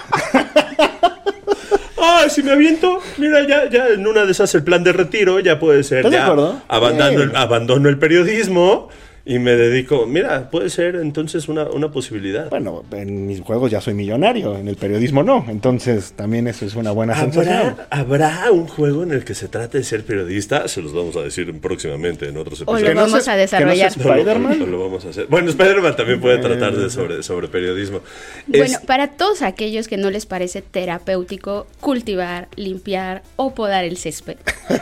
Ah, 2.00 2.26
si 2.30 2.42
me 2.42 2.52
aviento, 2.52 3.00
mira, 3.18 3.46
ya, 3.48 3.70
ya 3.70 3.88
en 3.90 4.06
una 4.08 4.26
de 4.26 4.32
esas 4.32 4.54
el 4.56 4.64
plan 4.64 4.84
de 4.84 4.94
retiro 4.94 5.40
ya 5.40 5.60
puede 5.60 5.84
ser. 5.84 6.00
¿Estás 6.00 6.12
de 6.12 6.18
ya 6.18 6.24
acuerdo? 6.26 6.62
Abandono, 6.68 7.10
Bien. 7.10 7.22
el, 7.30 7.36
abandono 7.36 7.90
el 7.90 7.98
periodismo 8.00 8.90
y 9.30 9.40
me 9.40 9.52
dedico, 9.58 10.06
mira, 10.08 10.50
puede 10.50 10.70
ser 10.70 10.96
entonces 10.96 11.48
una, 11.50 11.66
una 11.66 11.92
posibilidad. 11.92 12.50
Bueno, 12.50 12.84
en 12.92 13.28
mis 13.28 13.42
juegos 13.42 13.70
ya 13.70 13.82
soy 13.82 13.94
millonario, 13.94 14.58
en 14.58 14.68
el 14.70 14.78
periodismo 14.78 15.22
no, 15.24 15.46
entonces 15.50 16.14
también 16.16 16.48
eso 16.48 16.66
es 16.66 16.76
una 16.76 16.92
buena 16.92 17.14
sensación. 17.20 17.58
¿Habrá, 17.58 17.88
¿Habrá 17.92 18.52
un 18.52 18.68
juego 18.68 19.04
en 19.04 19.12
el 19.12 19.26
que 19.26 19.36
se 19.36 19.48
trate 19.50 19.80
de 19.80 19.84
ser 19.84 20.06
periodista? 20.06 20.68
Se 20.70 20.82
los 20.82 20.94
vamos 20.94 21.16
a 21.18 21.22
decir 21.22 21.54
próximamente 21.60 22.28
en 22.30 22.38
otros 22.38 22.62
O 22.62 22.64
episodios. 22.78 22.96
lo 22.96 23.02
vamos 23.02 23.28
a 23.28 23.36
desarrollar. 23.36 23.92
no 23.98 24.04
Spider-Man. 24.14 24.60
No, 24.60 24.66
lo 24.66 24.80
vamos 24.80 25.06
a 25.06 25.10
hacer. 25.10 25.28
Bueno, 25.28 25.50
Spider-Man 25.50 25.96
también 25.96 26.22
puede 26.22 26.38
tratar 26.38 26.76
de 26.76 26.90
sobre, 26.90 27.22
sobre 27.22 27.48
periodismo. 27.50 28.00
Bueno, 28.48 28.64
Es- 28.66 28.78
para 28.80 29.10
todos 29.10 29.42
aquellos 29.42 29.88
que 29.90 29.98
no 29.98 30.10
les 30.10 30.26
parece 30.26 30.62
terapéutico 30.62 31.68
cultivar, 31.80 32.48
limpiar 32.56 33.24
o 33.36 33.54
podar 33.54 33.84
el 33.84 33.98
césped, 33.98 34.38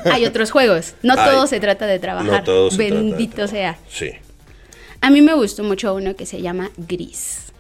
hay 0.06 0.26
otros 0.26 0.52
juegos. 0.52 0.94
No 1.04 1.16
Ay, 1.18 1.32
todo 1.32 1.48
se 1.48 1.60
trata 1.60 1.88
de 1.88 2.00
trabajar. 2.00 2.32
no 2.32 2.44
todo 2.44 2.70
se 2.72 2.78
trata 2.78 2.94
de 2.96 3.02
Bendito 3.02 3.36
trabajar. 3.48 3.56
sea. 3.58 3.78
Sí. 3.90 4.12
A 5.06 5.12
mí 5.12 5.22
me 5.22 5.36
gustó 5.36 5.64
mucho 5.64 5.94
uno 5.94 6.16
que 6.16 6.26
se 6.26 6.42
llama 6.42 6.72
Gris. 6.78 7.54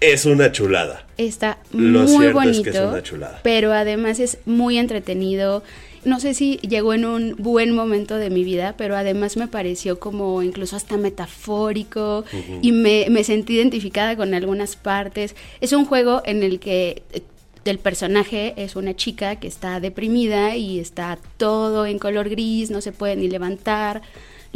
Es 0.00 0.26
una 0.26 0.50
chulada. 0.50 1.06
Está 1.16 1.58
Lo 1.70 2.02
muy 2.02 2.26
es 2.26 2.32
bonito, 2.32 2.62
que 2.64 2.70
es 2.70 2.80
una 2.80 3.04
chulada. 3.04 3.38
pero 3.44 3.72
además 3.72 4.18
es 4.18 4.38
muy 4.46 4.76
entretenido. 4.76 5.62
No 6.04 6.18
sé 6.18 6.34
si 6.34 6.56
llegó 6.56 6.92
en 6.92 7.04
un 7.04 7.36
buen 7.38 7.72
momento 7.72 8.16
de 8.16 8.30
mi 8.30 8.42
vida, 8.42 8.74
pero 8.76 8.96
además 8.96 9.36
me 9.36 9.46
pareció 9.46 10.00
como 10.00 10.42
incluso 10.42 10.74
hasta 10.74 10.96
metafórico 10.96 12.24
y 12.62 12.72
me, 12.72 13.06
me 13.10 13.22
sentí 13.22 13.54
identificada 13.54 14.16
con 14.16 14.34
algunas 14.34 14.74
partes. 14.74 15.36
Es 15.60 15.72
un 15.72 15.84
juego 15.84 16.20
en 16.24 16.42
el 16.42 16.58
que 16.58 17.04
eh, 17.12 17.22
el 17.64 17.78
personaje 17.78 18.54
es 18.56 18.74
una 18.74 18.96
chica 18.96 19.36
que 19.36 19.46
está 19.46 19.78
deprimida 19.78 20.56
y 20.56 20.80
está 20.80 21.16
todo 21.36 21.86
en 21.86 22.00
color 22.00 22.28
gris, 22.28 22.72
no 22.72 22.80
se 22.80 22.90
puede 22.90 23.14
ni 23.14 23.28
levantar, 23.28 24.02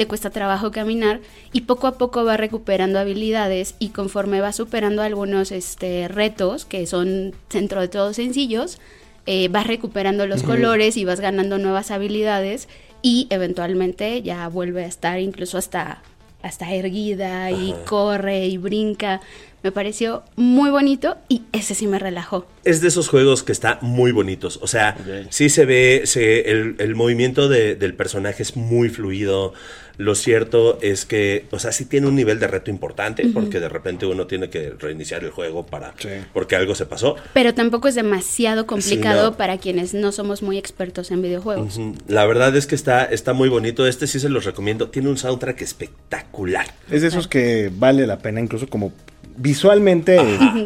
le 0.00 0.07
cuesta 0.07 0.30
trabajo 0.30 0.71
caminar 0.71 1.21
y 1.52 1.62
poco 1.62 1.87
a 1.87 1.99
poco 1.99 2.25
va 2.25 2.38
recuperando 2.38 2.99
habilidades 2.99 3.75
y 3.78 3.90
conforme 3.90 4.40
va 4.40 4.50
superando 4.54 5.02
algunos 5.02 5.52
este, 5.52 6.09
retos 6.09 6.64
que 6.64 6.87
son 6.87 7.35
dentro 7.50 7.83
de 7.83 7.88
todo 7.88 8.14
sencillos, 8.14 8.78
eh, 9.26 9.49
vas 9.49 9.66
recuperando 9.66 10.26
los 10.26 10.42
colores 10.42 10.97
y 10.97 11.04
vas 11.04 11.21
ganando 11.21 11.59
nuevas 11.59 11.90
habilidades 11.90 12.66
y 13.02 13.26
eventualmente 13.28 14.23
ya 14.23 14.49
vuelve 14.49 14.85
a 14.85 14.87
estar 14.87 15.21
incluso 15.21 15.59
hasta, 15.59 16.02
hasta 16.42 16.73
erguida 16.73 17.50
y 17.50 17.75
corre 17.85 18.47
y 18.47 18.57
brinca. 18.57 19.21
Me 19.62 19.73
pareció 19.73 20.23
muy 20.37 20.71
bonito 20.71 21.17
y 21.29 21.43
ese 21.52 21.75
sí 21.75 21.87
me 21.87 21.99
relajó. 21.99 22.47
Es 22.64 22.81
de 22.81 22.88
esos 22.88 23.09
juegos 23.09 23.43
que 23.43 23.52
está 23.52 23.79
muy 23.83 24.11
bonitos. 24.12 24.59
O 24.62 24.67
sea, 24.67 24.97
sí 25.31 25.50
se 25.50 25.67
ve, 25.67 26.02
se, 26.05 26.50
el, 26.50 26.76
el 26.79 26.95
movimiento 26.95 27.49
de- 27.49 27.75
del 27.76 27.95
personaje 27.95 28.43
es 28.43 28.57
muy 28.57 28.88
fluido. 28.88 29.52
Lo 29.99 30.14
cierto 30.14 30.79
es 30.81 31.05
que, 31.05 31.45
o 31.50 31.59
sea, 31.59 31.73
sí 31.73 31.85
tiene 31.85 32.07
un 32.07 32.14
nivel 32.17 32.38
de 32.40 32.47
reto 32.47 32.71
importante, 32.71 33.26
porque 33.35 33.61
de 33.61 33.69
repente 33.69 34.07
uno 34.07 34.26
tiene 34.26 34.49
que 34.49 34.71
reiniciar 34.79 35.25
el 35.25 35.31
juego 35.31 35.67
para, 35.67 35.93
Sí. 35.99 36.09
porque 36.33 36.57
algo 36.57 36.75
se 36.75 36.87
pasó. 36.87 37.17
Pero 37.35 37.52
tampoco 37.52 37.87
es 37.87 37.95
demasiado 37.97 38.67
complicado 38.67 39.33
no. 39.33 39.37
para 39.37 39.59
quienes 39.59 39.93
no 39.93 40.11
somos 40.11 40.40
muy 40.43 40.57
expertos 40.57 41.11
en 41.11 41.21
videojuegos. 41.21 41.79
La 42.09 42.25
verdad 42.25 42.57
es 42.57 42.67
que 42.67 42.76
está, 42.76 43.05
está 43.05 43.35
muy 43.35 43.50
bonito. 43.50 43.87
Este 43.87 44.07
sí 44.07 44.21
se 44.21 44.31
los 44.31 44.47
recomiendo. 44.47 44.88
Tiene 44.88 45.11
un 45.11 45.19
soundtrack 45.19 45.61
espectacular. 45.61 46.67
Es 46.90 47.02
de 47.02 47.09
esos 47.09 47.29
que 47.29 47.71
vale 47.75 48.07
la 48.07 48.21
pena, 48.21 48.40
incluso 48.40 48.69
como 48.69 48.95
visualmente, 49.37 50.18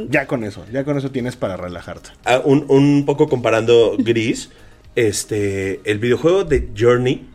ya 0.09 0.27
con 0.27 0.45
eso, 0.45 0.65
ya 0.73 0.85
con 0.85 0.99
eso 0.99 1.11
tienes 1.11 1.37
para 1.37 1.57
relajarte. 1.57 2.11
Ah, 2.25 2.41
un, 2.45 2.65
un 2.69 3.05
poco 3.07 3.29
comparando 3.29 3.97
Gris, 3.99 4.51
este, 4.97 5.81
el 5.85 5.99
videojuego 5.99 6.45
de 6.45 6.71
Journey, 6.77 7.29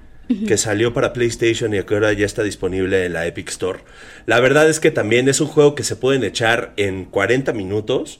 que 0.47 0.57
salió 0.57 0.93
para 0.93 1.11
PlayStation 1.11 1.73
y 1.73 1.81
que 1.81 1.93
ahora 1.95 2.13
ya 2.13 2.25
está 2.25 2.43
disponible 2.43 3.05
en 3.05 3.13
la 3.13 3.25
Epic 3.25 3.49
Store. 3.49 3.79
La 4.27 4.39
verdad 4.39 4.69
es 4.69 4.79
que 4.79 4.91
también 4.91 5.27
es 5.27 5.41
un 5.41 5.47
juego 5.47 5.73
que 5.73 5.83
se 5.83 5.95
pueden 5.95 6.23
echar 6.23 6.73
en 6.77 7.05
40 7.05 7.51
minutos. 7.53 8.19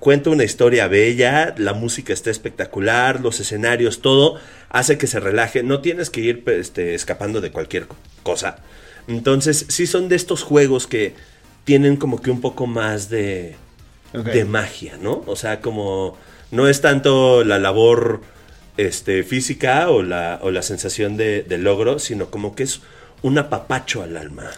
Cuenta 0.00 0.30
una 0.30 0.42
historia 0.42 0.88
bella, 0.88 1.54
la 1.56 1.72
música 1.72 2.12
está 2.12 2.30
espectacular, 2.30 3.20
los 3.20 3.38
escenarios, 3.38 4.00
todo 4.00 4.40
hace 4.68 4.98
que 4.98 5.06
se 5.06 5.20
relaje. 5.20 5.62
No 5.62 5.80
tienes 5.80 6.10
que 6.10 6.22
ir 6.22 6.42
este, 6.46 6.94
escapando 6.94 7.40
de 7.40 7.52
cualquier 7.52 7.86
cosa. 8.24 8.56
Entonces, 9.06 9.66
sí 9.68 9.86
son 9.86 10.08
de 10.08 10.16
estos 10.16 10.42
juegos 10.42 10.88
que 10.88 11.14
tienen 11.64 11.96
como 11.96 12.20
que 12.22 12.30
un 12.30 12.40
poco 12.40 12.66
más 12.66 13.08
de, 13.10 13.56
de 14.32 14.44
magia, 14.44 14.96
¿no? 15.00 15.22
O 15.26 15.36
sea, 15.36 15.60
como 15.60 16.16
no 16.50 16.68
es 16.68 16.80
tanto 16.80 17.42
la 17.44 17.58
labor 17.58 18.20
este, 18.76 19.22
física 19.22 19.88
o 19.90 20.02
la, 20.02 20.38
o 20.42 20.50
la 20.50 20.62
sensación 20.62 21.16
de, 21.16 21.42
de 21.42 21.58
logro, 21.58 21.98
sino 21.98 22.26
como 22.30 22.54
que 22.54 22.64
es 22.64 22.80
un 23.22 23.38
apapacho 23.38 24.02
al 24.02 24.16
alma. 24.16 24.50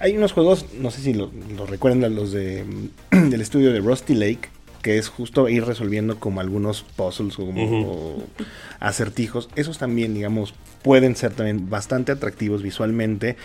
Hay 0.00 0.16
unos 0.16 0.32
juegos, 0.32 0.66
no 0.78 0.90
sé 0.90 1.00
si 1.02 1.12
lo, 1.12 1.30
lo 1.56 1.66
recuerdan 1.66 2.14
los 2.14 2.32
de 2.32 2.64
del 3.10 3.40
estudio 3.40 3.72
de 3.72 3.80
Rusty 3.80 4.14
Lake, 4.14 4.48
que 4.80 4.96
es 4.96 5.08
justo 5.08 5.48
ir 5.48 5.64
resolviendo 5.64 6.20
como 6.20 6.40
algunos 6.40 6.82
puzzles 6.82 7.34
o, 7.38 7.46
como- 7.46 7.62
o 7.92 8.22
acertijos. 8.80 9.48
Esos 9.56 9.78
también, 9.78 10.14
digamos, 10.14 10.54
pueden 10.82 11.16
ser 11.16 11.32
también 11.32 11.68
bastante 11.68 12.12
atractivos 12.12 12.62
visualmente. 12.62 13.36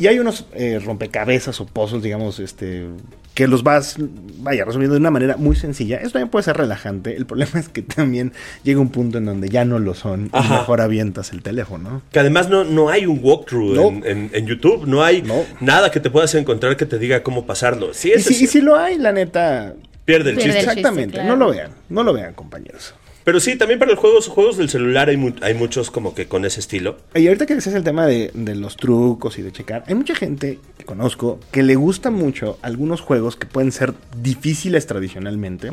Y 0.00 0.06
hay 0.08 0.18
unos 0.18 0.46
eh, 0.54 0.80
rompecabezas 0.82 1.60
o 1.60 1.66
puzzles, 1.66 2.02
digamos, 2.02 2.40
este, 2.40 2.86
que 3.34 3.46
los 3.46 3.62
vas, 3.62 3.96
vaya, 4.38 4.64
resolviendo 4.64 4.94
de 4.94 5.00
una 5.00 5.10
manera 5.10 5.36
muy 5.36 5.54
sencilla. 5.56 5.98
Eso 5.98 6.12
también 6.12 6.30
puede 6.30 6.42
ser 6.44 6.56
relajante. 6.56 7.14
El 7.16 7.26
problema 7.26 7.60
es 7.60 7.68
que 7.68 7.82
también 7.82 8.32
llega 8.64 8.80
un 8.80 8.88
punto 8.88 9.18
en 9.18 9.26
donde 9.26 9.50
ya 9.50 9.64
no 9.66 9.78
lo 9.78 9.92
son 9.94 10.30
Ajá. 10.32 10.54
y 10.54 10.58
mejor 10.58 10.80
avientas 10.80 11.32
el 11.32 11.42
teléfono. 11.42 12.00
Que 12.10 12.18
además 12.18 12.48
no, 12.48 12.64
no 12.64 12.88
hay 12.88 13.04
un 13.06 13.20
walkthrough 13.22 13.74
No. 13.76 13.88
en, 13.88 14.02
en- 14.06 14.30
en 14.32 14.46
YouTube, 14.46 14.86
no 14.86 15.04
hay 15.04 15.20
No. 15.22 15.44
nada 15.60 15.90
que 15.90 16.00
te 16.00 16.08
puedas 16.10 16.34
encontrar 16.34 16.76
que 16.78 16.86
te 16.86 16.98
diga 16.98 17.22
cómo 17.22 17.44
pasarlo. 17.44 17.92
Sí, 17.92 18.12
Y 18.16 18.20
si, 18.22 18.34
sí, 18.34 18.44
y 18.44 18.46
si 18.46 18.60
lo 18.62 18.76
hay, 18.76 18.96
la 18.96 19.12
neta, 19.12 19.74
pierde 20.06 20.30
el 20.30 20.36
Pierde 20.36 20.36
chiste. 20.36 20.48
el 20.48 20.54
chiste, 20.64 20.80
Exactamente, 20.80 21.12
claro. 21.18 21.28
no 21.28 21.36
lo 21.36 21.50
vean, 21.52 21.70
no 21.90 22.02
lo 22.02 22.12
vean, 22.14 22.32
compañeros. 22.32 22.94
Pero 23.22 23.38
sí, 23.38 23.56
también 23.56 23.78
para 23.78 23.90
los 23.90 24.00
juegos, 24.00 24.28
juegos 24.28 24.56
del 24.56 24.68
celular 24.70 25.08
hay, 25.10 25.16
mu- 25.18 25.34
hay 25.42 25.52
muchos 25.54 25.90
como 25.90 26.14
que 26.14 26.26
con 26.26 26.44
ese 26.44 26.60
estilo. 26.60 26.96
Y 27.14 27.26
ahorita 27.26 27.44
que 27.46 27.54
decías 27.54 27.74
el 27.74 27.84
tema 27.84 28.06
de, 28.06 28.30
de 28.32 28.54
los 28.54 28.76
trucos 28.76 29.38
y 29.38 29.42
de 29.42 29.52
checar, 29.52 29.84
hay 29.86 29.94
mucha 29.94 30.14
gente 30.14 30.58
que 30.78 30.84
conozco 30.84 31.38
que 31.52 31.62
le 31.62 31.74
gusta 31.76 32.10
mucho 32.10 32.58
algunos 32.62 33.00
juegos 33.02 33.36
que 33.36 33.46
pueden 33.46 33.72
ser 33.72 33.92
difíciles 34.22 34.86
tradicionalmente 34.86 35.68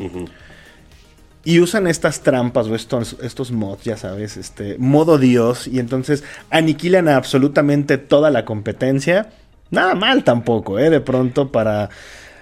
y 1.44 1.60
usan 1.60 1.86
estas 1.86 2.20
trampas 2.20 2.66
o 2.66 2.74
estos, 2.74 3.16
estos 3.22 3.50
mods, 3.52 3.84
ya 3.84 3.96
sabes, 3.96 4.36
este 4.36 4.76
modo 4.78 5.16
Dios 5.18 5.66
y 5.66 5.78
entonces 5.78 6.24
aniquilan 6.50 7.08
a 7.08 7.16
absolutamente 7.16 7.96
toda 7.96 8.30
la 8.30 8.44
competencia. 8.44 9.30
Nada 9.70 9.94
mal 9.94 10.24
tampoco, 10.24 10.78
¿eh? 10.78 10.90
De 10.90 11.00
pronto 11.00 11.50
para 11.50 11.88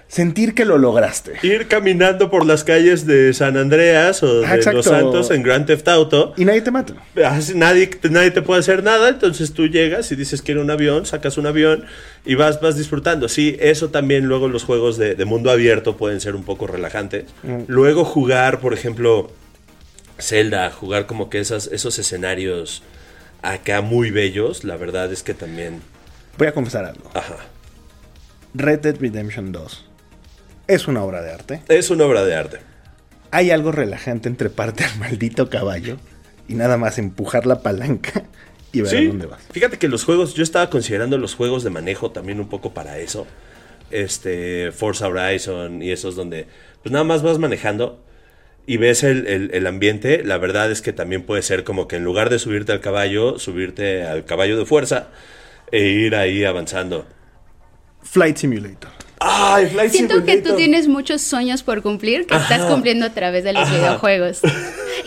sentir 0.07 0.53
que 0.53 0.65
lo 0.65 0.77
lograste. 0.77 1.33
Ir 1.43 1.67
caminando 1.67 2.29
por 2.29 2.45
las 2.45 2.63
calles 2.63 3.05
de 3.05 3.33
San 3.33 3.57
Andreas 3.57 4.23
o 4.23 4.41
de 4.41 4.47
Ah, 4.47 4.55
exacto. 4.55 4.77
Los 4.77 4.85
Santos 4.85 5.31
en 5.31 5.43
Grand 5.43 5.65
Theft 5.65 5.87
Auto. 5.87 6.33
Y 6.37 6.45
nadie 6.45 6.61
te 6.61 6.71
mata. 6.71 6.93
Así 7.25 7.55
Nadie, 7.55 7.89
nadie 8.09 8.31
te 8.31 8.41
puede 8.41 8.61
hacer 8.61 8.83
nada, 8.83 9.09
entonces 9.09 9.53
tú 9.53 9.67
llegas 9.67 10.11
y 10.11 10.15
dices 10.15 10.41
quiero 10.41 10.61
un 10.61 10.71
avión, 10.71 11.05
sacas 11.05 11.37
un 11.37 11.45
avión 11.45 11.85
y 12.25 12.35
vas, 12.35 12.61
vas 12.61 12.77
disfrutando. 12.77 13.27
Sí, 13.27 13.57
eso 13.59 13.89
también 13.89 14.25
luego 14.25 14.47
los 14.47 14.63
juegos 14.63 14.97
de, 14.97 15.15
de 15.15 15.25
mundo 15.25 15.51
abierto 15.51 15.97
pueden 15.97 16.21
ser 16.21 16.35
un 16.35 16.43
poco 16.43 16.67
relajantes. 16.67 17.25
Mm. 17.43 17.63
Luego 17.67 18.05
jugar, 18.05 18.59
por 18.59 18.73
ejemplo, 18.73 19.29
Zelda, 20.19 20.71
jugar 20.71 21.05
como 21.05 21.29
que 21.29 21.39
esas, 21.39 21.67
esos 21.67 21.99
escenarios 21.99 22.81
acá 23.41 23.81
muy 23.81 24.11
bellos, 24.11 24.63
la 24.63 24.77
verdad 24.77 25.11
es 25.11 25.23
que 25.23 25.33
también... 25.33 25.81
Voy 26.37 26.47
a 26.47 26.53
confesar 26.53 26.85
algo. 26.85 27.09
Ajá. 27.13 27.37
Red 28.53 28.79
Dead 28.79 28.95
Redemption 28.99 29.51
2 29.51 29.86
es 30.67 30.87
una 30.87 31.03
obra 31.03 31.21
de 31.21 31.31
arte. 31.31 31.61
Es 31.69 31.89
una 31.89 32.05
obra 32.05 32.23
de 32.25 32.35
arte. 32.35 32.57
Hay 33.31 33.51
algo 33.51 33.71
relajante 33.71 34.29
entre 34.29 34.49
parte 34.49 34.83
al 34.85 34.97
maldito 34.99 35.49
caballo 35.49 35.97
y 36.47 36.53
nada 36.55 36.77
más 36.77 36.97
empujar 36.97 37.45
la 37.45 37.61
palanca 37.61 38.23
y 38.71 38.81
ver 38.81 38.95
a 38.95 39.01
dónde 39.09 39.25
vas. 39.25 39.41
fíjate 39.51 39.77
que 39.77 39.87
los 39.87 40.03
juegos, 40.05 40.33
yo 40.33 40.43
estaba 40.43 40.69
considerando 40.69 41.17
los 41.17 41.35
juegos 41.35 41.63
de 41.63 41.69
manejo 41.69 42.11
también 42.11 42.39
un 42.39 42.47
poco 42.49 42.73
para 42.73 42.99
eso. 42.99 43.27
Este, 43.91 44.71
Forza 44.73 45.07
Horizon 45.07 45.81
y 45.81 45.91
esos 45.91 46.15
donde 46.15 46.47
pues 46.83 46.91
nada 46.91 47.03
más 47.05 47.21
vas 47.23 47.37
manejando 47.39 48.03
y 48.65 48.75
ves 48.77 49.03
el, 49.03 49.27
el- 49.27 49.51
el 49.53 49.67
ambiente. 49.67 50.23
La 50.23 50.37
verdad 50.37 50.71
es 50.71 50.81
que 50.81 50.91
también 50.93 51.23
puede 51.23 51.41
ser 51.41 51.63
como 51.63 51.87
que 51.87 51.95
en 51.97 52.03
lugar 52.03 52.29
de 52.29 52.39
subirte 52.39 52.71
al 52.73 52.81
caballo, 52.81 53.39
subirte 53.39 54.03
al 54.05 54.25
caballo 54.25 54.57
de 54.57 54.65
fuerza 54.65 55.07
e 55.71 55.85
ir 55.87 56.15
ahí 56.15 56.43
avanzando. 56.45 57.05
Flight 58.03 58.37
Simulator. 58.37 58.91
¡Ay, 59.19 59.65
Flight 59.67 59.91
Siento 59.91 60.23
que 60.25 60.37
tú 60.41 60.55
tienes 60.55 60.87
muchos 60.87 61.21
sueños 61.21 61.63
por 61.63 61.81
cumplir 61.81 62.27
que 62.27 62.35
estás 62.35 62.61
cumpliendo 62.71 63.05
a 63.05 63.09
través 63.09 63.43
de 63.43 63.53
los 63.53 63.63
Ajá. 63.63 63.75
videojuegos. 63.75 64.41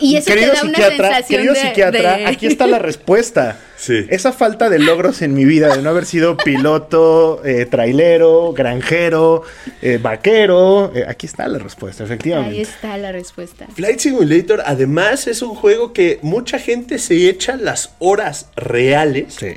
Y 0.00 0.17
eso 0.17 0.26
querido 0.26 0.50
te 0.52 0.57
da 0.57 0.62
una 0.64 0.79
sensación 0.79 1.25
querido 1.29 1.55
de, 1.55 1.61
psiquiatra, 1.61 2.17
de- 2.17 2.26
aquí 2.26 2.47
está 2.47 2.67
la 2.67 2.79
respuesta. 2.81 3.59
Sí. 3.76 4.07
Esa 4.11 4.33
falta 4.33 4.69
de 4.69 4.79
logros 4.79 5.23
en 5.23 5.33
mi 5.35 5.45
vida, 5.45 5.75
de 5.75 5.81
no 5.83 5.90
haber 5.90 6.05
sido 6.07 6.37
piloto, 6.37 7.40
eh, 7.45 7.67
trailero, 7.67 8.52
granjero, 8.52 9.43
eh, 9.81 9.99
vaquero, 10.02 10.93
eh, 10.95 11.05
aquí 11.09 11.26
está 11.26 11.49
la 11.49 11.59
respuesta, 11.59 12.05
efectivamente. 12.05 12.57
Ahí 12.57 12.61
está 12.62 12.97
la 12.99 13.11
respuesta. 13.12 13.67
Flight 13.75 14.00
Simulator 14.00 14.62
además 14.67 15.26
es 15.26 15.40
un 15.43 15.55
juego 15.55 15.93
que 15.93 16.19
mucha 16.23 16.59
gente 16.59 16.99
se 16.99 17.29
echa 17.31 17.57
las 17.57 17.90
horas 18.00 18.49
reales 18.57 19.35
Sí. 19.38 19.52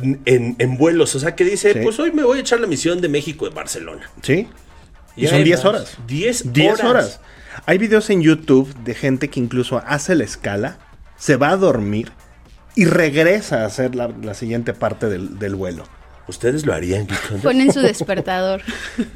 En, 0.00 0.56
en 0.58 0.76
vuelos. 0.78 1.14
O 1.14 1.20
sea, 1.20 1.34
que 1.34 1.44
dice, 1.44 1.72
Sí. 1.74 1.78
pues 1.82 1.98
hoy 1.98 2.12
me 2.12 2.22
voy 2.24 2.38
a 2.38 2.40
echar 2.40 2.60
la 2.60 2.66
misión 2.66 3.00
de 3.00 3.08
México 3.08 3.46
en 3.46 3.54
Barcelona. 3.54 4.10
¿Sí? 4.22 4.48
Y 5.16 5.24
Y 5.24 5.28
son 5.28 5.38
ahí 5.38 5.44
10 5.44 5.56
vas. 5.58 5.64
horas. 5.66 5.96
10 6.06 6.52
10 6.52 6.72
horas. 6.74 6.84
horas. 6.90 7.20
Hay 7.66 7.78
videos 7.78 8.08
en 8.10 8.22
YouTube 8.22 8.74
de 8.84 8.94
gente 8.94 9.28
que 9.28 9.38
incluso 9.40 9.82
hace 9.86 10.14
la 10.14 10.24
escala, 10.24 10.78
se 11.16 11.36
va 11.36 11.50
a 11.50 11.56
dormir 11.56 12.10
y 12.74 12.86
regresa 12.86 13.62
a 13.62 13.66
hacer 13.66 13.94
la, 13.94 14.08
la 14.22 14.34
siguiente 14.34 14.72
parte 14.72 15.08
del, 15.08 15.38
del 15.38 15.54
vuelo. 15.54 15.84
¿Ustedes 16.28 16.64
lo 16.64 16.72
harían? 16.72 17.06
Ponen 17.42 17.72
su 17.72 17.80
despertador. 17.82 18.62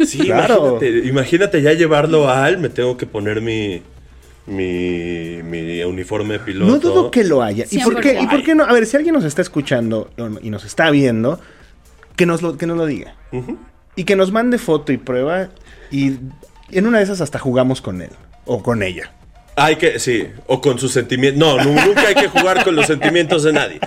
Sí, 0.04 0.18
Claro. 0.18 0.78
imagínate, 0.83 1.09
imagínate 1.09 1.62
ya 1.62 1.73
llevarlo 1.73 2.28
al, 2.28 2.59
me 2.59 2.68
tengo 2.68 2.97
que 2.99 3.06
poner 3.06 3.40
mi, 3.40 3.83
mi, 4.46 5.42
mi 5.42 5.82
uniforme 5.82 6.34
de 6.34 6.40
piloto. 6.40 6.72
No 6.72 6.78
dudo 6.78 7.10
que 7.10 7.24
lo 7.24 7.42
haya. 7.42 7.64
¿Y 7.70 7.78
por, 7.80 8.00
qué, 8.00 8.18
100%. 8.18 8.24
¿Y 8.24 8.26
por 8.28 8.42
qué 8.44 8.54
no? 8.54 8.64
A 8.64 8.72
ver, 8.72 8.86
si 8.86 8.96
alguien 8.96 9.14
nos 9.14 9.24
está 9.24 9.42
escuchando 9.42 10.10
y 10.42 10.50
nos 10.50 10.64
está 10.64 10.90
viendo, 10.90 11.40
que 12.16 12.26
nos 12.26 12.42
lo, 12.42 12.56
que 12.56 12.66
nos 12.66 12.76
lo 12.76 12.86
diga. 12.86 13.14
Y 13.96 14.04
que 14.04 14.16
nos 14.16 14.32
mande 14.32 14.58
foto 14.58 14.92
y 14.92 14.96
prueba. 14.98 15.48
Y 15.90 16.12
en 16.70 16.86
una 16.86 16.98
de 16.98 17.04
esas 17.04 17.20
hasta 17.20 17.38
jugamos 17.38 17.80
con 17.80 18.02
él 18.02 18.10
o 18.44 18.62
con 18.62 18.82
ella. 18.82 19.12
Hay 19.58 19.76
que, 19.76 19.98
sí, 19.98 20.26
o 20.46 20.60
con 20.60 20.78
sus 20.78 20.92
sentimientos. 20.92 21.38
No, 21.38 21.62
nu- 21.64 21.72
nunca 21.86 22.08
hay 22.08 22.14
que 22.14 22.28
jugar 22.28 22.62
con 22.62 22.76
los 22.76 22.86
sentimientos 22.86 23.42
de 23.42 23.52
nadie. 23.54 23.80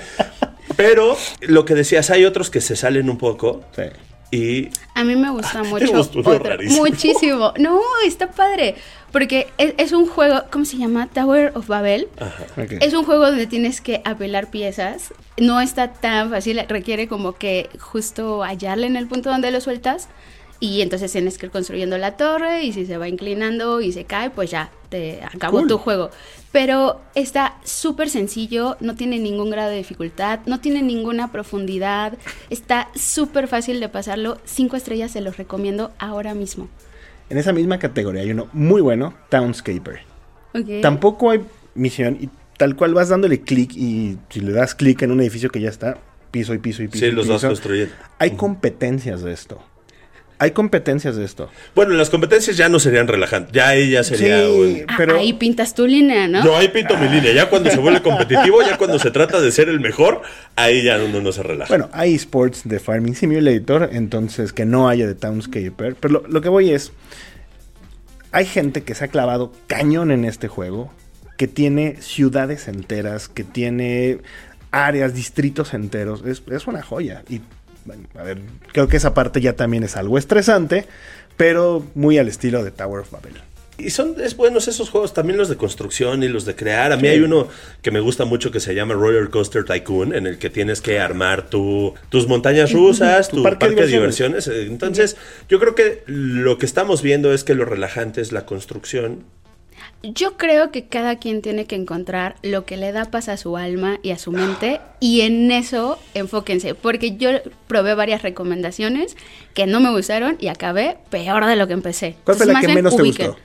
Pero 0.75 1.15
lo 1.41 1.65
que 1.65 1.75
decías, 1.75 2.09
hay 2.09 2.25
otros 2.25 2.49
que 2.49 2.61
se 2.61 2.75
salen 2.75 3.09
un 3.09 3.17
poco 3.17 3.61
Sí. 3.75 3.83
y 4.31 4.69
A 4.95 5.03
mí 5.03 5.15
me 5.15 5.29
gusta 5.29 5.61
mucho. 5.63 5.99
otro. 5.99 6.39
rarísimo. 6.39 6.85
Muchísimo. 6.85 7.53
No, 7.59 7.81
está 8.05 8.31
padre. 8.31 8.75
Porque 9.11 9.47
es, 9.57 9.73
es 9.77 9.91
un 9.91 10.07
juego, 10.07 10.43
¿cómo 10.51 10.65
se 10.65 10.77
llama? 10.77 11.07
Tower 11.07 11.51
of 11.55 11.67
Babel. 11.67 12.07
Ok. 12.57 12.73
Es 12.81 12.93
un 12.93 13.03
juego 13.05 13.25
donde 13.27 13.47
tienes 13.47 13.81
que 13.81 14.01
apelar 14.05 14.49
piezas. 14.51 15.13
No 15.37 15.59
está 15.61 15.93
tan 15.93 16.29
fácil, 16.29 16.61
requiere 16.67 17.07
como 17.07 17.33
que 17.33 17.69
justo 17.79 18.43
hallarle 18.43 18.87
en 18.87 18.95
el 18.95 19.07
punto 19.07 19.29
donde 19.29 19.51
lo 19.51 19.61
sueltas. 19.61 20.09
Y 20.61 20.81
entonces 20.81 21.09
tienes 21.13 21.37
que 21.37 21.45
ir 21.45 21.53
construyendo 21.53 21.97
la 21.97 22.17
torre 22.17 22.63
y 22.65 22.73
si 22.73 22.85
se 22.85 22.97
va 22.97 23.07
inclinando 23.07 23.79
y 23.79 23.93
se 23.93 24.03
cae, 24.03 24.29
pues 24.29 24.51
ya 24.51 24.69
te 24.89 25.21
acabó 25.23 25.59
Cool. 25.59 25.67
tu 25.69 25.77
juego. 25.77 26.09
Pero 26.51 26.99
está 27.15 27.55
súper 27.63 28.09
sencillo, 28.09 28.75
no 28.81 28.95
tiene 28.95 29.19
ningún 29.19 29.51
grado 29.51 29.69
de 29.69 29.77
dificultad, 29.77 30.39
no 30.47 30.59
tiene 30.59 30.81
ninguna 30.81 31.31
profundidad, 31.31 32.17
está 32.49 32.89
súper 32.93 33.47
fácil 33.47 33.79
de 33.79 33.87
pasarlo. 33.87 34.37
Cinco 34.43 34.75
estrellas 34.75 35.11
se 35.11 35.21
los 35.21 35.37
recomiendo 35.37 35.91
ahora 35.97 36.33
mismo. 36.33 36.67
En 37.29 37.38
esa 37.38 37.53
misma 37.53 37.79
categoría 37.79 38.21
hay 38.21 38.31
uno 38.31 38.48
muy 38.53 38.81
bueno, 38.81 39.13
Townscaper. 39.29 40.00
Ok. 40.53 40.81
Tampoco 40.81 41.31
hay 41.31 41.41
misión 41.75 42.17
y 42.19 42.29
tal 42.57 42.75
cual 42.75 42.93
vas 42.93 43.09
dándole 43.09 43.41
clic 43.41 43.71
y 43.75 44.17
si 44.29 44.41
le 44.41 44.51
das 44.51 44.75
clic 44.75 45.01
en 45.03 45.12
un 45.12 45.21
edificio 45.21 45.50
que 45.50 45.62
ya 45.62 45.69
está, 45.69 46.00
piso 46.31 46.53
y 46.53 46.57
piso 46.57 46.83
y 46.83 46.88
piso. 46.88 47.05
sí, 47.05 47.12
y 47.12 47.15
los 47.15 47.27
vas 47.27 47.43
construyendo. 47.43 47.93
Hay 48.17 48.31
competencias 48.31 49.21
de 49.21 49.31
esto. 49.31 49.62
Hay 50.41 50.51
competencias 50.51 51.17
de 51.17 51.25
esto. 51.25 51.50
Bueno, 51.75 51.93
las 51.96 52.10
competencias 52.10 52.55
ya 52.55 52.69
no 52.69 52.79
serían 52.79 53.08
relajantes. 53.10 53.51
Ya 53.51 53.67
ahí 53.67 53.89
ya 53.91 54.03
sería. 54.05 54.39
Sí. 54.39 54.46
un- 54.50 54.86
Ah, 54.88 54.93
pero- 54.98 55.17
Ahí 55.17 55.34
pintas 55.34 55.75
tu 55.75 55.86
línea, 55.86 56.27
¿no? 56.29 56.43
Yo 56.46 56.55
ahí 56.55 56.69
pinto 56.69 56.98
mi 56.98 57.10
línea. 57.10 57.34
Ya 57.34 57.50
cuando 57.50 57.69
se 57.69 57.77
vuelve 57.77 58.01
competitivo, 58.01 58.62
ya 58.62 58.77
cuando 58.77 58.98
se 59.00 59.12
trata 59.12 59.41
de 59.41 59.51
ser 59.51 59.67
el 59.67 59.81
mejor, 59.81 60.22
ahí 60.55 60.81
ya 60.84 60.98
uno 61.03 61.19
no 61.19 61.31
se 61.34 61.43
relaja. 61.43 61.67
Bueno, 61.67 61.89
hay 61.91 62.15
sports 62.15 62.62
de 62.63 62.79
Farming 62.79 63.15
Simulator, 63.15 63.89
entonces 63.91 64.53
que 64.53 64.65
no 64.65 64.88
haya 64.88 65.05
de 65.08 65.13
Townscaper. 65.15 65.96
Pero 66.00 66.13
lo, 66.22 66.27
lo 66.29 66.41
que 66.41 66.48
voy 66.50 66.72
es, 66.72 66.93
hay 68.31 68.46
gente 68.46 68.84
que 68.84 68.96
se 68.96 69.03
ha 69.03 69.08
clavado 69.10 69.51
cañón 69.67 70.12
en 70.12 70.24
este 70.24 70.48
juego, 70.48 70.91
que 71.38 71.48
tiene 71.48 71.98
ciudades 72.01 72.67
enteras, 72.67 73.27
que 73.27 73.43
tiene 73.43 74.19
áreas, 74.72 75.13
distritos 75.15 75.74
enteros. 75.74 76.24
Es, 76.25 76.43
es 76.51 76.67
una 76.67 76.81
joya. 76.81 77.24
Y, 77.29 77.41
bueno, 77.86 78.03
a 78.17 78.24
ver, 78.24 78.39
creo 78.71 78.88
que 78.88 78.98
esa 78.98 79.13
parte 79.13 79.41
ya 79.41 79.53
también 79.53 79.83
es 79.83 79.98
algo 79.98 80.17
estresante, 80.17 80.86
pero 81.38 81.86
muy 81.95 82.17
al 82.17 82.27
estilo 82.27 82.63
de 82.63 82.71
Tower 82.71 83.01
of 83.01 83.12
Babel. 83.12 83.33
Y 83.79 83.91
son 83.91 84.15
es 84.21 84.36
buenos 84.36 84.67
esos 84.67 84.89
juegos, 84.89 85.13
también 85.13 85.38
los 85.38 85.48
de 85.48 85.55
construcción 85.55 86.21
y 86.21 86.27
los 86.27 86.43
de 86.43 86.53
crear. 86.53 86.91
A 86.91 86.98
mí 86.98 87.07
hay 87.07 87.21
uno 87.21 87.48
que 87.81 87.91
me 87.91 88.01
gusta 88.01 88.25
mucho 88.25 88.51
que 88.51 88.59
se 88.59 88.75
llama 88.75 88.93
Roller 88.93 89.29
Coaster 89.29 89.63
Tycoon, 89.63 90.13
en 90.13 90.27
el 90.27 90.38
que 90.38 90.50
tienes 90.50 90.81
que 90.81 91.00
armar 91.00 91.50
tu, 91.50 91.93
tus 92.09 92.27
montañas 92.27 92.74
rusas, 92.74 93.29
Tu 93.29 93.38
tu, 93.38 93.43
parque 93.43 93.67
parque, 93.67 93.81
de 93.81 93.88
diversiones. 93.88 94.48
Eh, 94.48 94.63
Entonces, 94.63 95.15
yo 95.48 95.59
creo 95.59 95.75
que 95.75 96.03
lo 96.07 96.57
que 96.57 96.65
estamos 96.65 97.01
viendo 97.01 97.33
es 97.33 97.45
que 97.45 97.55
lo 97.55 97.63
relajante 97.63 98.19
es 98.19 98.33
la 98.33 98.45
construcción. 98.45 99.24
Yo 100.01 100.38
creo 100.38 100.72
que 100.72 100.86
cada 100.88 101.18
quien 101.18 101.41
tiene 101.41 101.65
que 101.65 101.75
encontrar 101.75 102.36
lo 102.41 102.65
que 102.65 102.77
le 102.77 102.94
da 102.94 103.06
paz 103.06 103.27
a 103.27 103.36
su 103.36 103.58
alma 103.58 104.00
y 104.01 104.12
a 104.12 104.18
su 104.18 104.32
mente 104.32 104.79
y 105.01 105.22
en 105.22 105.51
eso 105.51 106.00
enfóquense, 106.14 106.74
porque 106.74 107.18
yo 107.18 107.31
probé 107.68 107.96
varias 107.96 108.22
recomendaciones 108.22 109.18
que 109.53 109.68
no 109.68 109.81
me 109.81 109.92
gustaron 109.92 110.38
y 110.40 110.48
acabé 110.48 110.98
peor 111.09 111.46
de 111.46 111.57
lo 111.57 111.68
que 111.68 111.74
empecé. 111.74 112.16
¿Cuál 112.24 112.38
fue 112.38 112.46
Entonces, 112.46 112.53
la 112.53 112.68
que 112.68 112.75
menos 112.75 112.96
te 112.96 113.01
ubiquen. 113.01 113.27
gustó? 113.27 113.42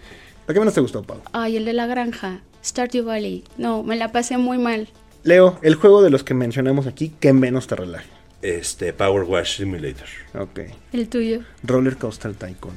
¿La 0.46 0.54
que 0.54 0.60
menos 0.60 0.74
te 0.74 0.80
gustó, 0.80 1.02
Pau? 1.02 1.20
Ay, 1.32 1.56
el 1.56 1.64
de 1.64 1.72
la 1.72 1.86
granja, 1.86 2.40
Stardew 2.64 3.04
Valley. 3.04 3.42
No, 3.56 3.82
me 3.82 3.96
la 3.96 4.12
pasé 4.12 4.36
muy 4.38 4.58
mal. 4.58 4.88
Leo, 5.24 5.58
el 5.62 5.74
juego 5.74 6.02
de 6.02 6.10
los 6.10 6.22
que 6.22 6.34
mencionamos 6.34 6.86
aquí, 6.86 7.12
que 7.18 7.32
menos 7.32 7.66
te 7.66 7.74
relaje. 7.74 8.06
Este 8.42 8.92
Power 8.92 9.24
Wash 9.24 9.56
Simulator. 9.56 10.06
Ok. 10.38 10.60
El 10.92 11.08
tuyo. 11.08 11.40
Roller 11.64 11.96
Coaster 11.96 12.32
Tycoon. 12.34 12.74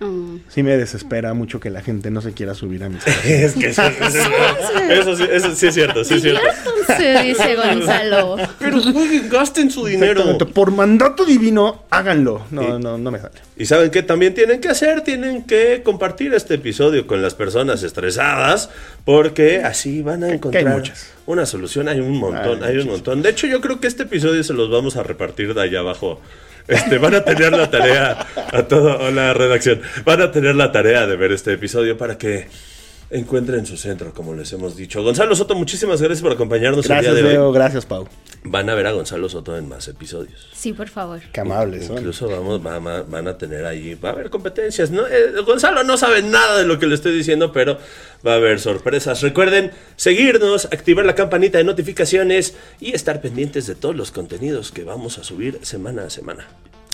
Oh. 0.00 0.38
Sí 0.48 0.62
me 0.64 0.76
desespera 0.76 1.34
mucho 1.34 1.60
que 1.60 1.70
la 1.70 1.80
gente 1.80 2.10
no 2.10 2.20
se 2.20 2.32
quiera 2.32 2.54
subir 2.54 2.82
a 2.82 2.88
mis. 2.88 3.06
Es 3.24 3.54
que 3.54 3.68
eso, 3.68 3.82
eso- 3.82 4.18
eso 4.90 5.16
sí, 5.16 5.24
eso 5.30 5.54
sí 5.54 5.66
es 5.68 5.74
cierto, 5.74 6.04
sí 6.04 6.14
es 6.14 6.22
cierto. 6.22 6.40
Dice 7.22 7.54
Gonzalo. 7.56 8.36
Pero 8.58 8.80
jueguen, 8.82 9.28
gasten 9.28 9.70
su 9.70 9.86
dinero. 9.86 10.36
Por 10.52 10.72
mandato 10.72 11.24
divino, 11.24 11.84
háganlo. 11.90 12.42
No, 12.50 12.78
no, 12.78 12.98
no 12.98 13.10
me 13.10 13.18
sale. 13.20 13.34
Y 13.56 13.66
saben 13.66 13.90
qué 13.90 14.02
también 14.02 14.34
tienen 14.34 14.60
que 14.60 14.68
hacer, 14.68 15.02
tienen 15.02 15.44
que 15.44 15.82
compartir 15.84 16.34
este 16.34 16.54
episodio 16.54 17.06
con 17.06 17.22
las 17.22 17.34
personas 17.34 17.82
estresadas, 17.84 18.70
porque 19.04 19.62
así 19.62 20.02
van 20.02 20.24
a 20.24 20.30
encontrar 20.34 20.66
muchas. 20.76 21.12
una 21.26 21.46
solución. 21.46 21.88
Hay 21.88 22.00
un 22.00 22.16
montón, 22.18 22.64
Hay 22.64 22.72
hay, 22.72 22.78
un 22.78 22.88
montón. 22.88 23.22
De 23.22 23.30
hecho, 23.30 23.46
yo 23.46 23.60
creo 23.60 23.80
que 23.80 23.86
este 23.86 24.02
episodio 24.02 24.42
se 24.42 24.54
los 24.54 24.70
vamos 24.70 24.96
a 24.96 25.02
repartir 25.04 25.54
de 25.54 25.62
allá 25.62 25.78
abajo. 25.80 26.20
Este, 26.66 26.98
van 26.98 27.14
a 27.14 27.24
tener 27.24 27.52
la 27.52 27.70
tarea 27.70 28.26
a 28.52 28.62
toda 28.62 29.10
la 29.10 29.34
redacción. 29.34 29.82
Van 30.04 30.22
a 30.22 30.30
tener 30.30 30.54
la 30.54 30.72
tarea 30.72 31.06
de 31.06 31.16
ver 31.16 31.32
este 31.32 31.52
episodio 31.52 31.96
para 31.98 32.16
que 32.16 32.46
encuentren 33.10 33.66
su 33.66 33.76
centro, 33.76 34.12
como 34.12 34.34
les 34.34 34.52
hemos 34.52 34.76
dicho. 34.76 35.02
Gonzalo 35.02 35.36
Soto, 35.36 35.54
muchísimas 35.54 36.00
gracias 36.00 36.22
por 36.22 36.32
acompañarnos 36.32 36.86
Gracias, 36.86 37.10
el 37.14 37.16
día 37.16 37.24
de 37.24 37.32
Leo. 37.34 37.48
hoy. 37.48 37.54
Gracias, 37.54 37.84
Pau. 37.86 38.08
Van 38.46 38.68
a 38.68 38.74
ver 38.74 38.86
a 38.86 38.92
Gonzalo 38.92 39.26
Soto 39.30 39.56
en 39.56 39.66
más 39.68 39.88
episodios. 39.88 40.48
Sí, 40.52 40.74
por 40.74 40.88
favor. 40.90 41.22
Qué 41.32 41.40
amables 41.40 41.86
son. 41.86 41.96
Incluso 41.96 42.28
vamos, 42.28 42.64
va- 42.64 42.78
va- 42.78 43.02
van 43.02 43.26
a 43.26 43.38
tener 43.38 43.64
ahí, 43.64 43.94
va 43.94 44.10
a 44.10 44.12
haber 44.12 44.28
competencias. 44.28 44.90
¿no? 44.90 45.06
Eh, 45.06 45.32
Gonzalo 45.46 45.82
no 45.82 45.96
sabe 45.96 46.20
nada 46.22 46.58
de 46.58 46.66
lo 46.66 46.78
que 46.78 46.86
le 46.86 46.94
estoy 46.94 47.16
diciendo, 47.16 47.52
pero 47.52 47.78
va 48.26 48.32
a 48.32 48.36
haber 48.36 48.60
sorpresas. 48.60 49.22
Recuerden 49.22 49.70
seguirnos, 49.96 50.66
activar 50.66 51.06
la 51.06 51.14
campanita 51.14 51.56
de 51.56 51.64
notificaciones 51.64 52.54
y 52.80 52.92
estar 52.92 53.22
pendientes 53.22 53.66
de 53.66 53.76
todos 53.76 53.96
los 53.96 54.10
contenidos 54.12 54.72
que 54.72 54.84
vamos 54.84 55.16
a 55.18 55.24
subir 55.24 55.58
semana 55.62 56.04
a 56.04 56.10
semana. 56.10 56.46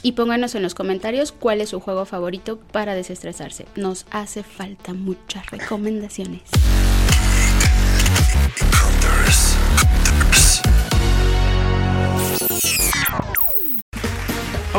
Y 0.02 0.12
pónganos 0.12 0.54
en 0.54 0.62
los 0.62 0.74
comentarios 0.76 1.32
cuál 1.32 1.60
es 1.60 1.70
su 1.70 1.80
juego 1.80 2.04
favorito 2.06 2.60
para 2.72 2.94
desestresarse. 2.94 3.66
Nos 3.74 4.06
hace 4.12 4.44
falta 4.44 4.94
muchas 4.94 5.50
recomendaciones. 5.50 6.42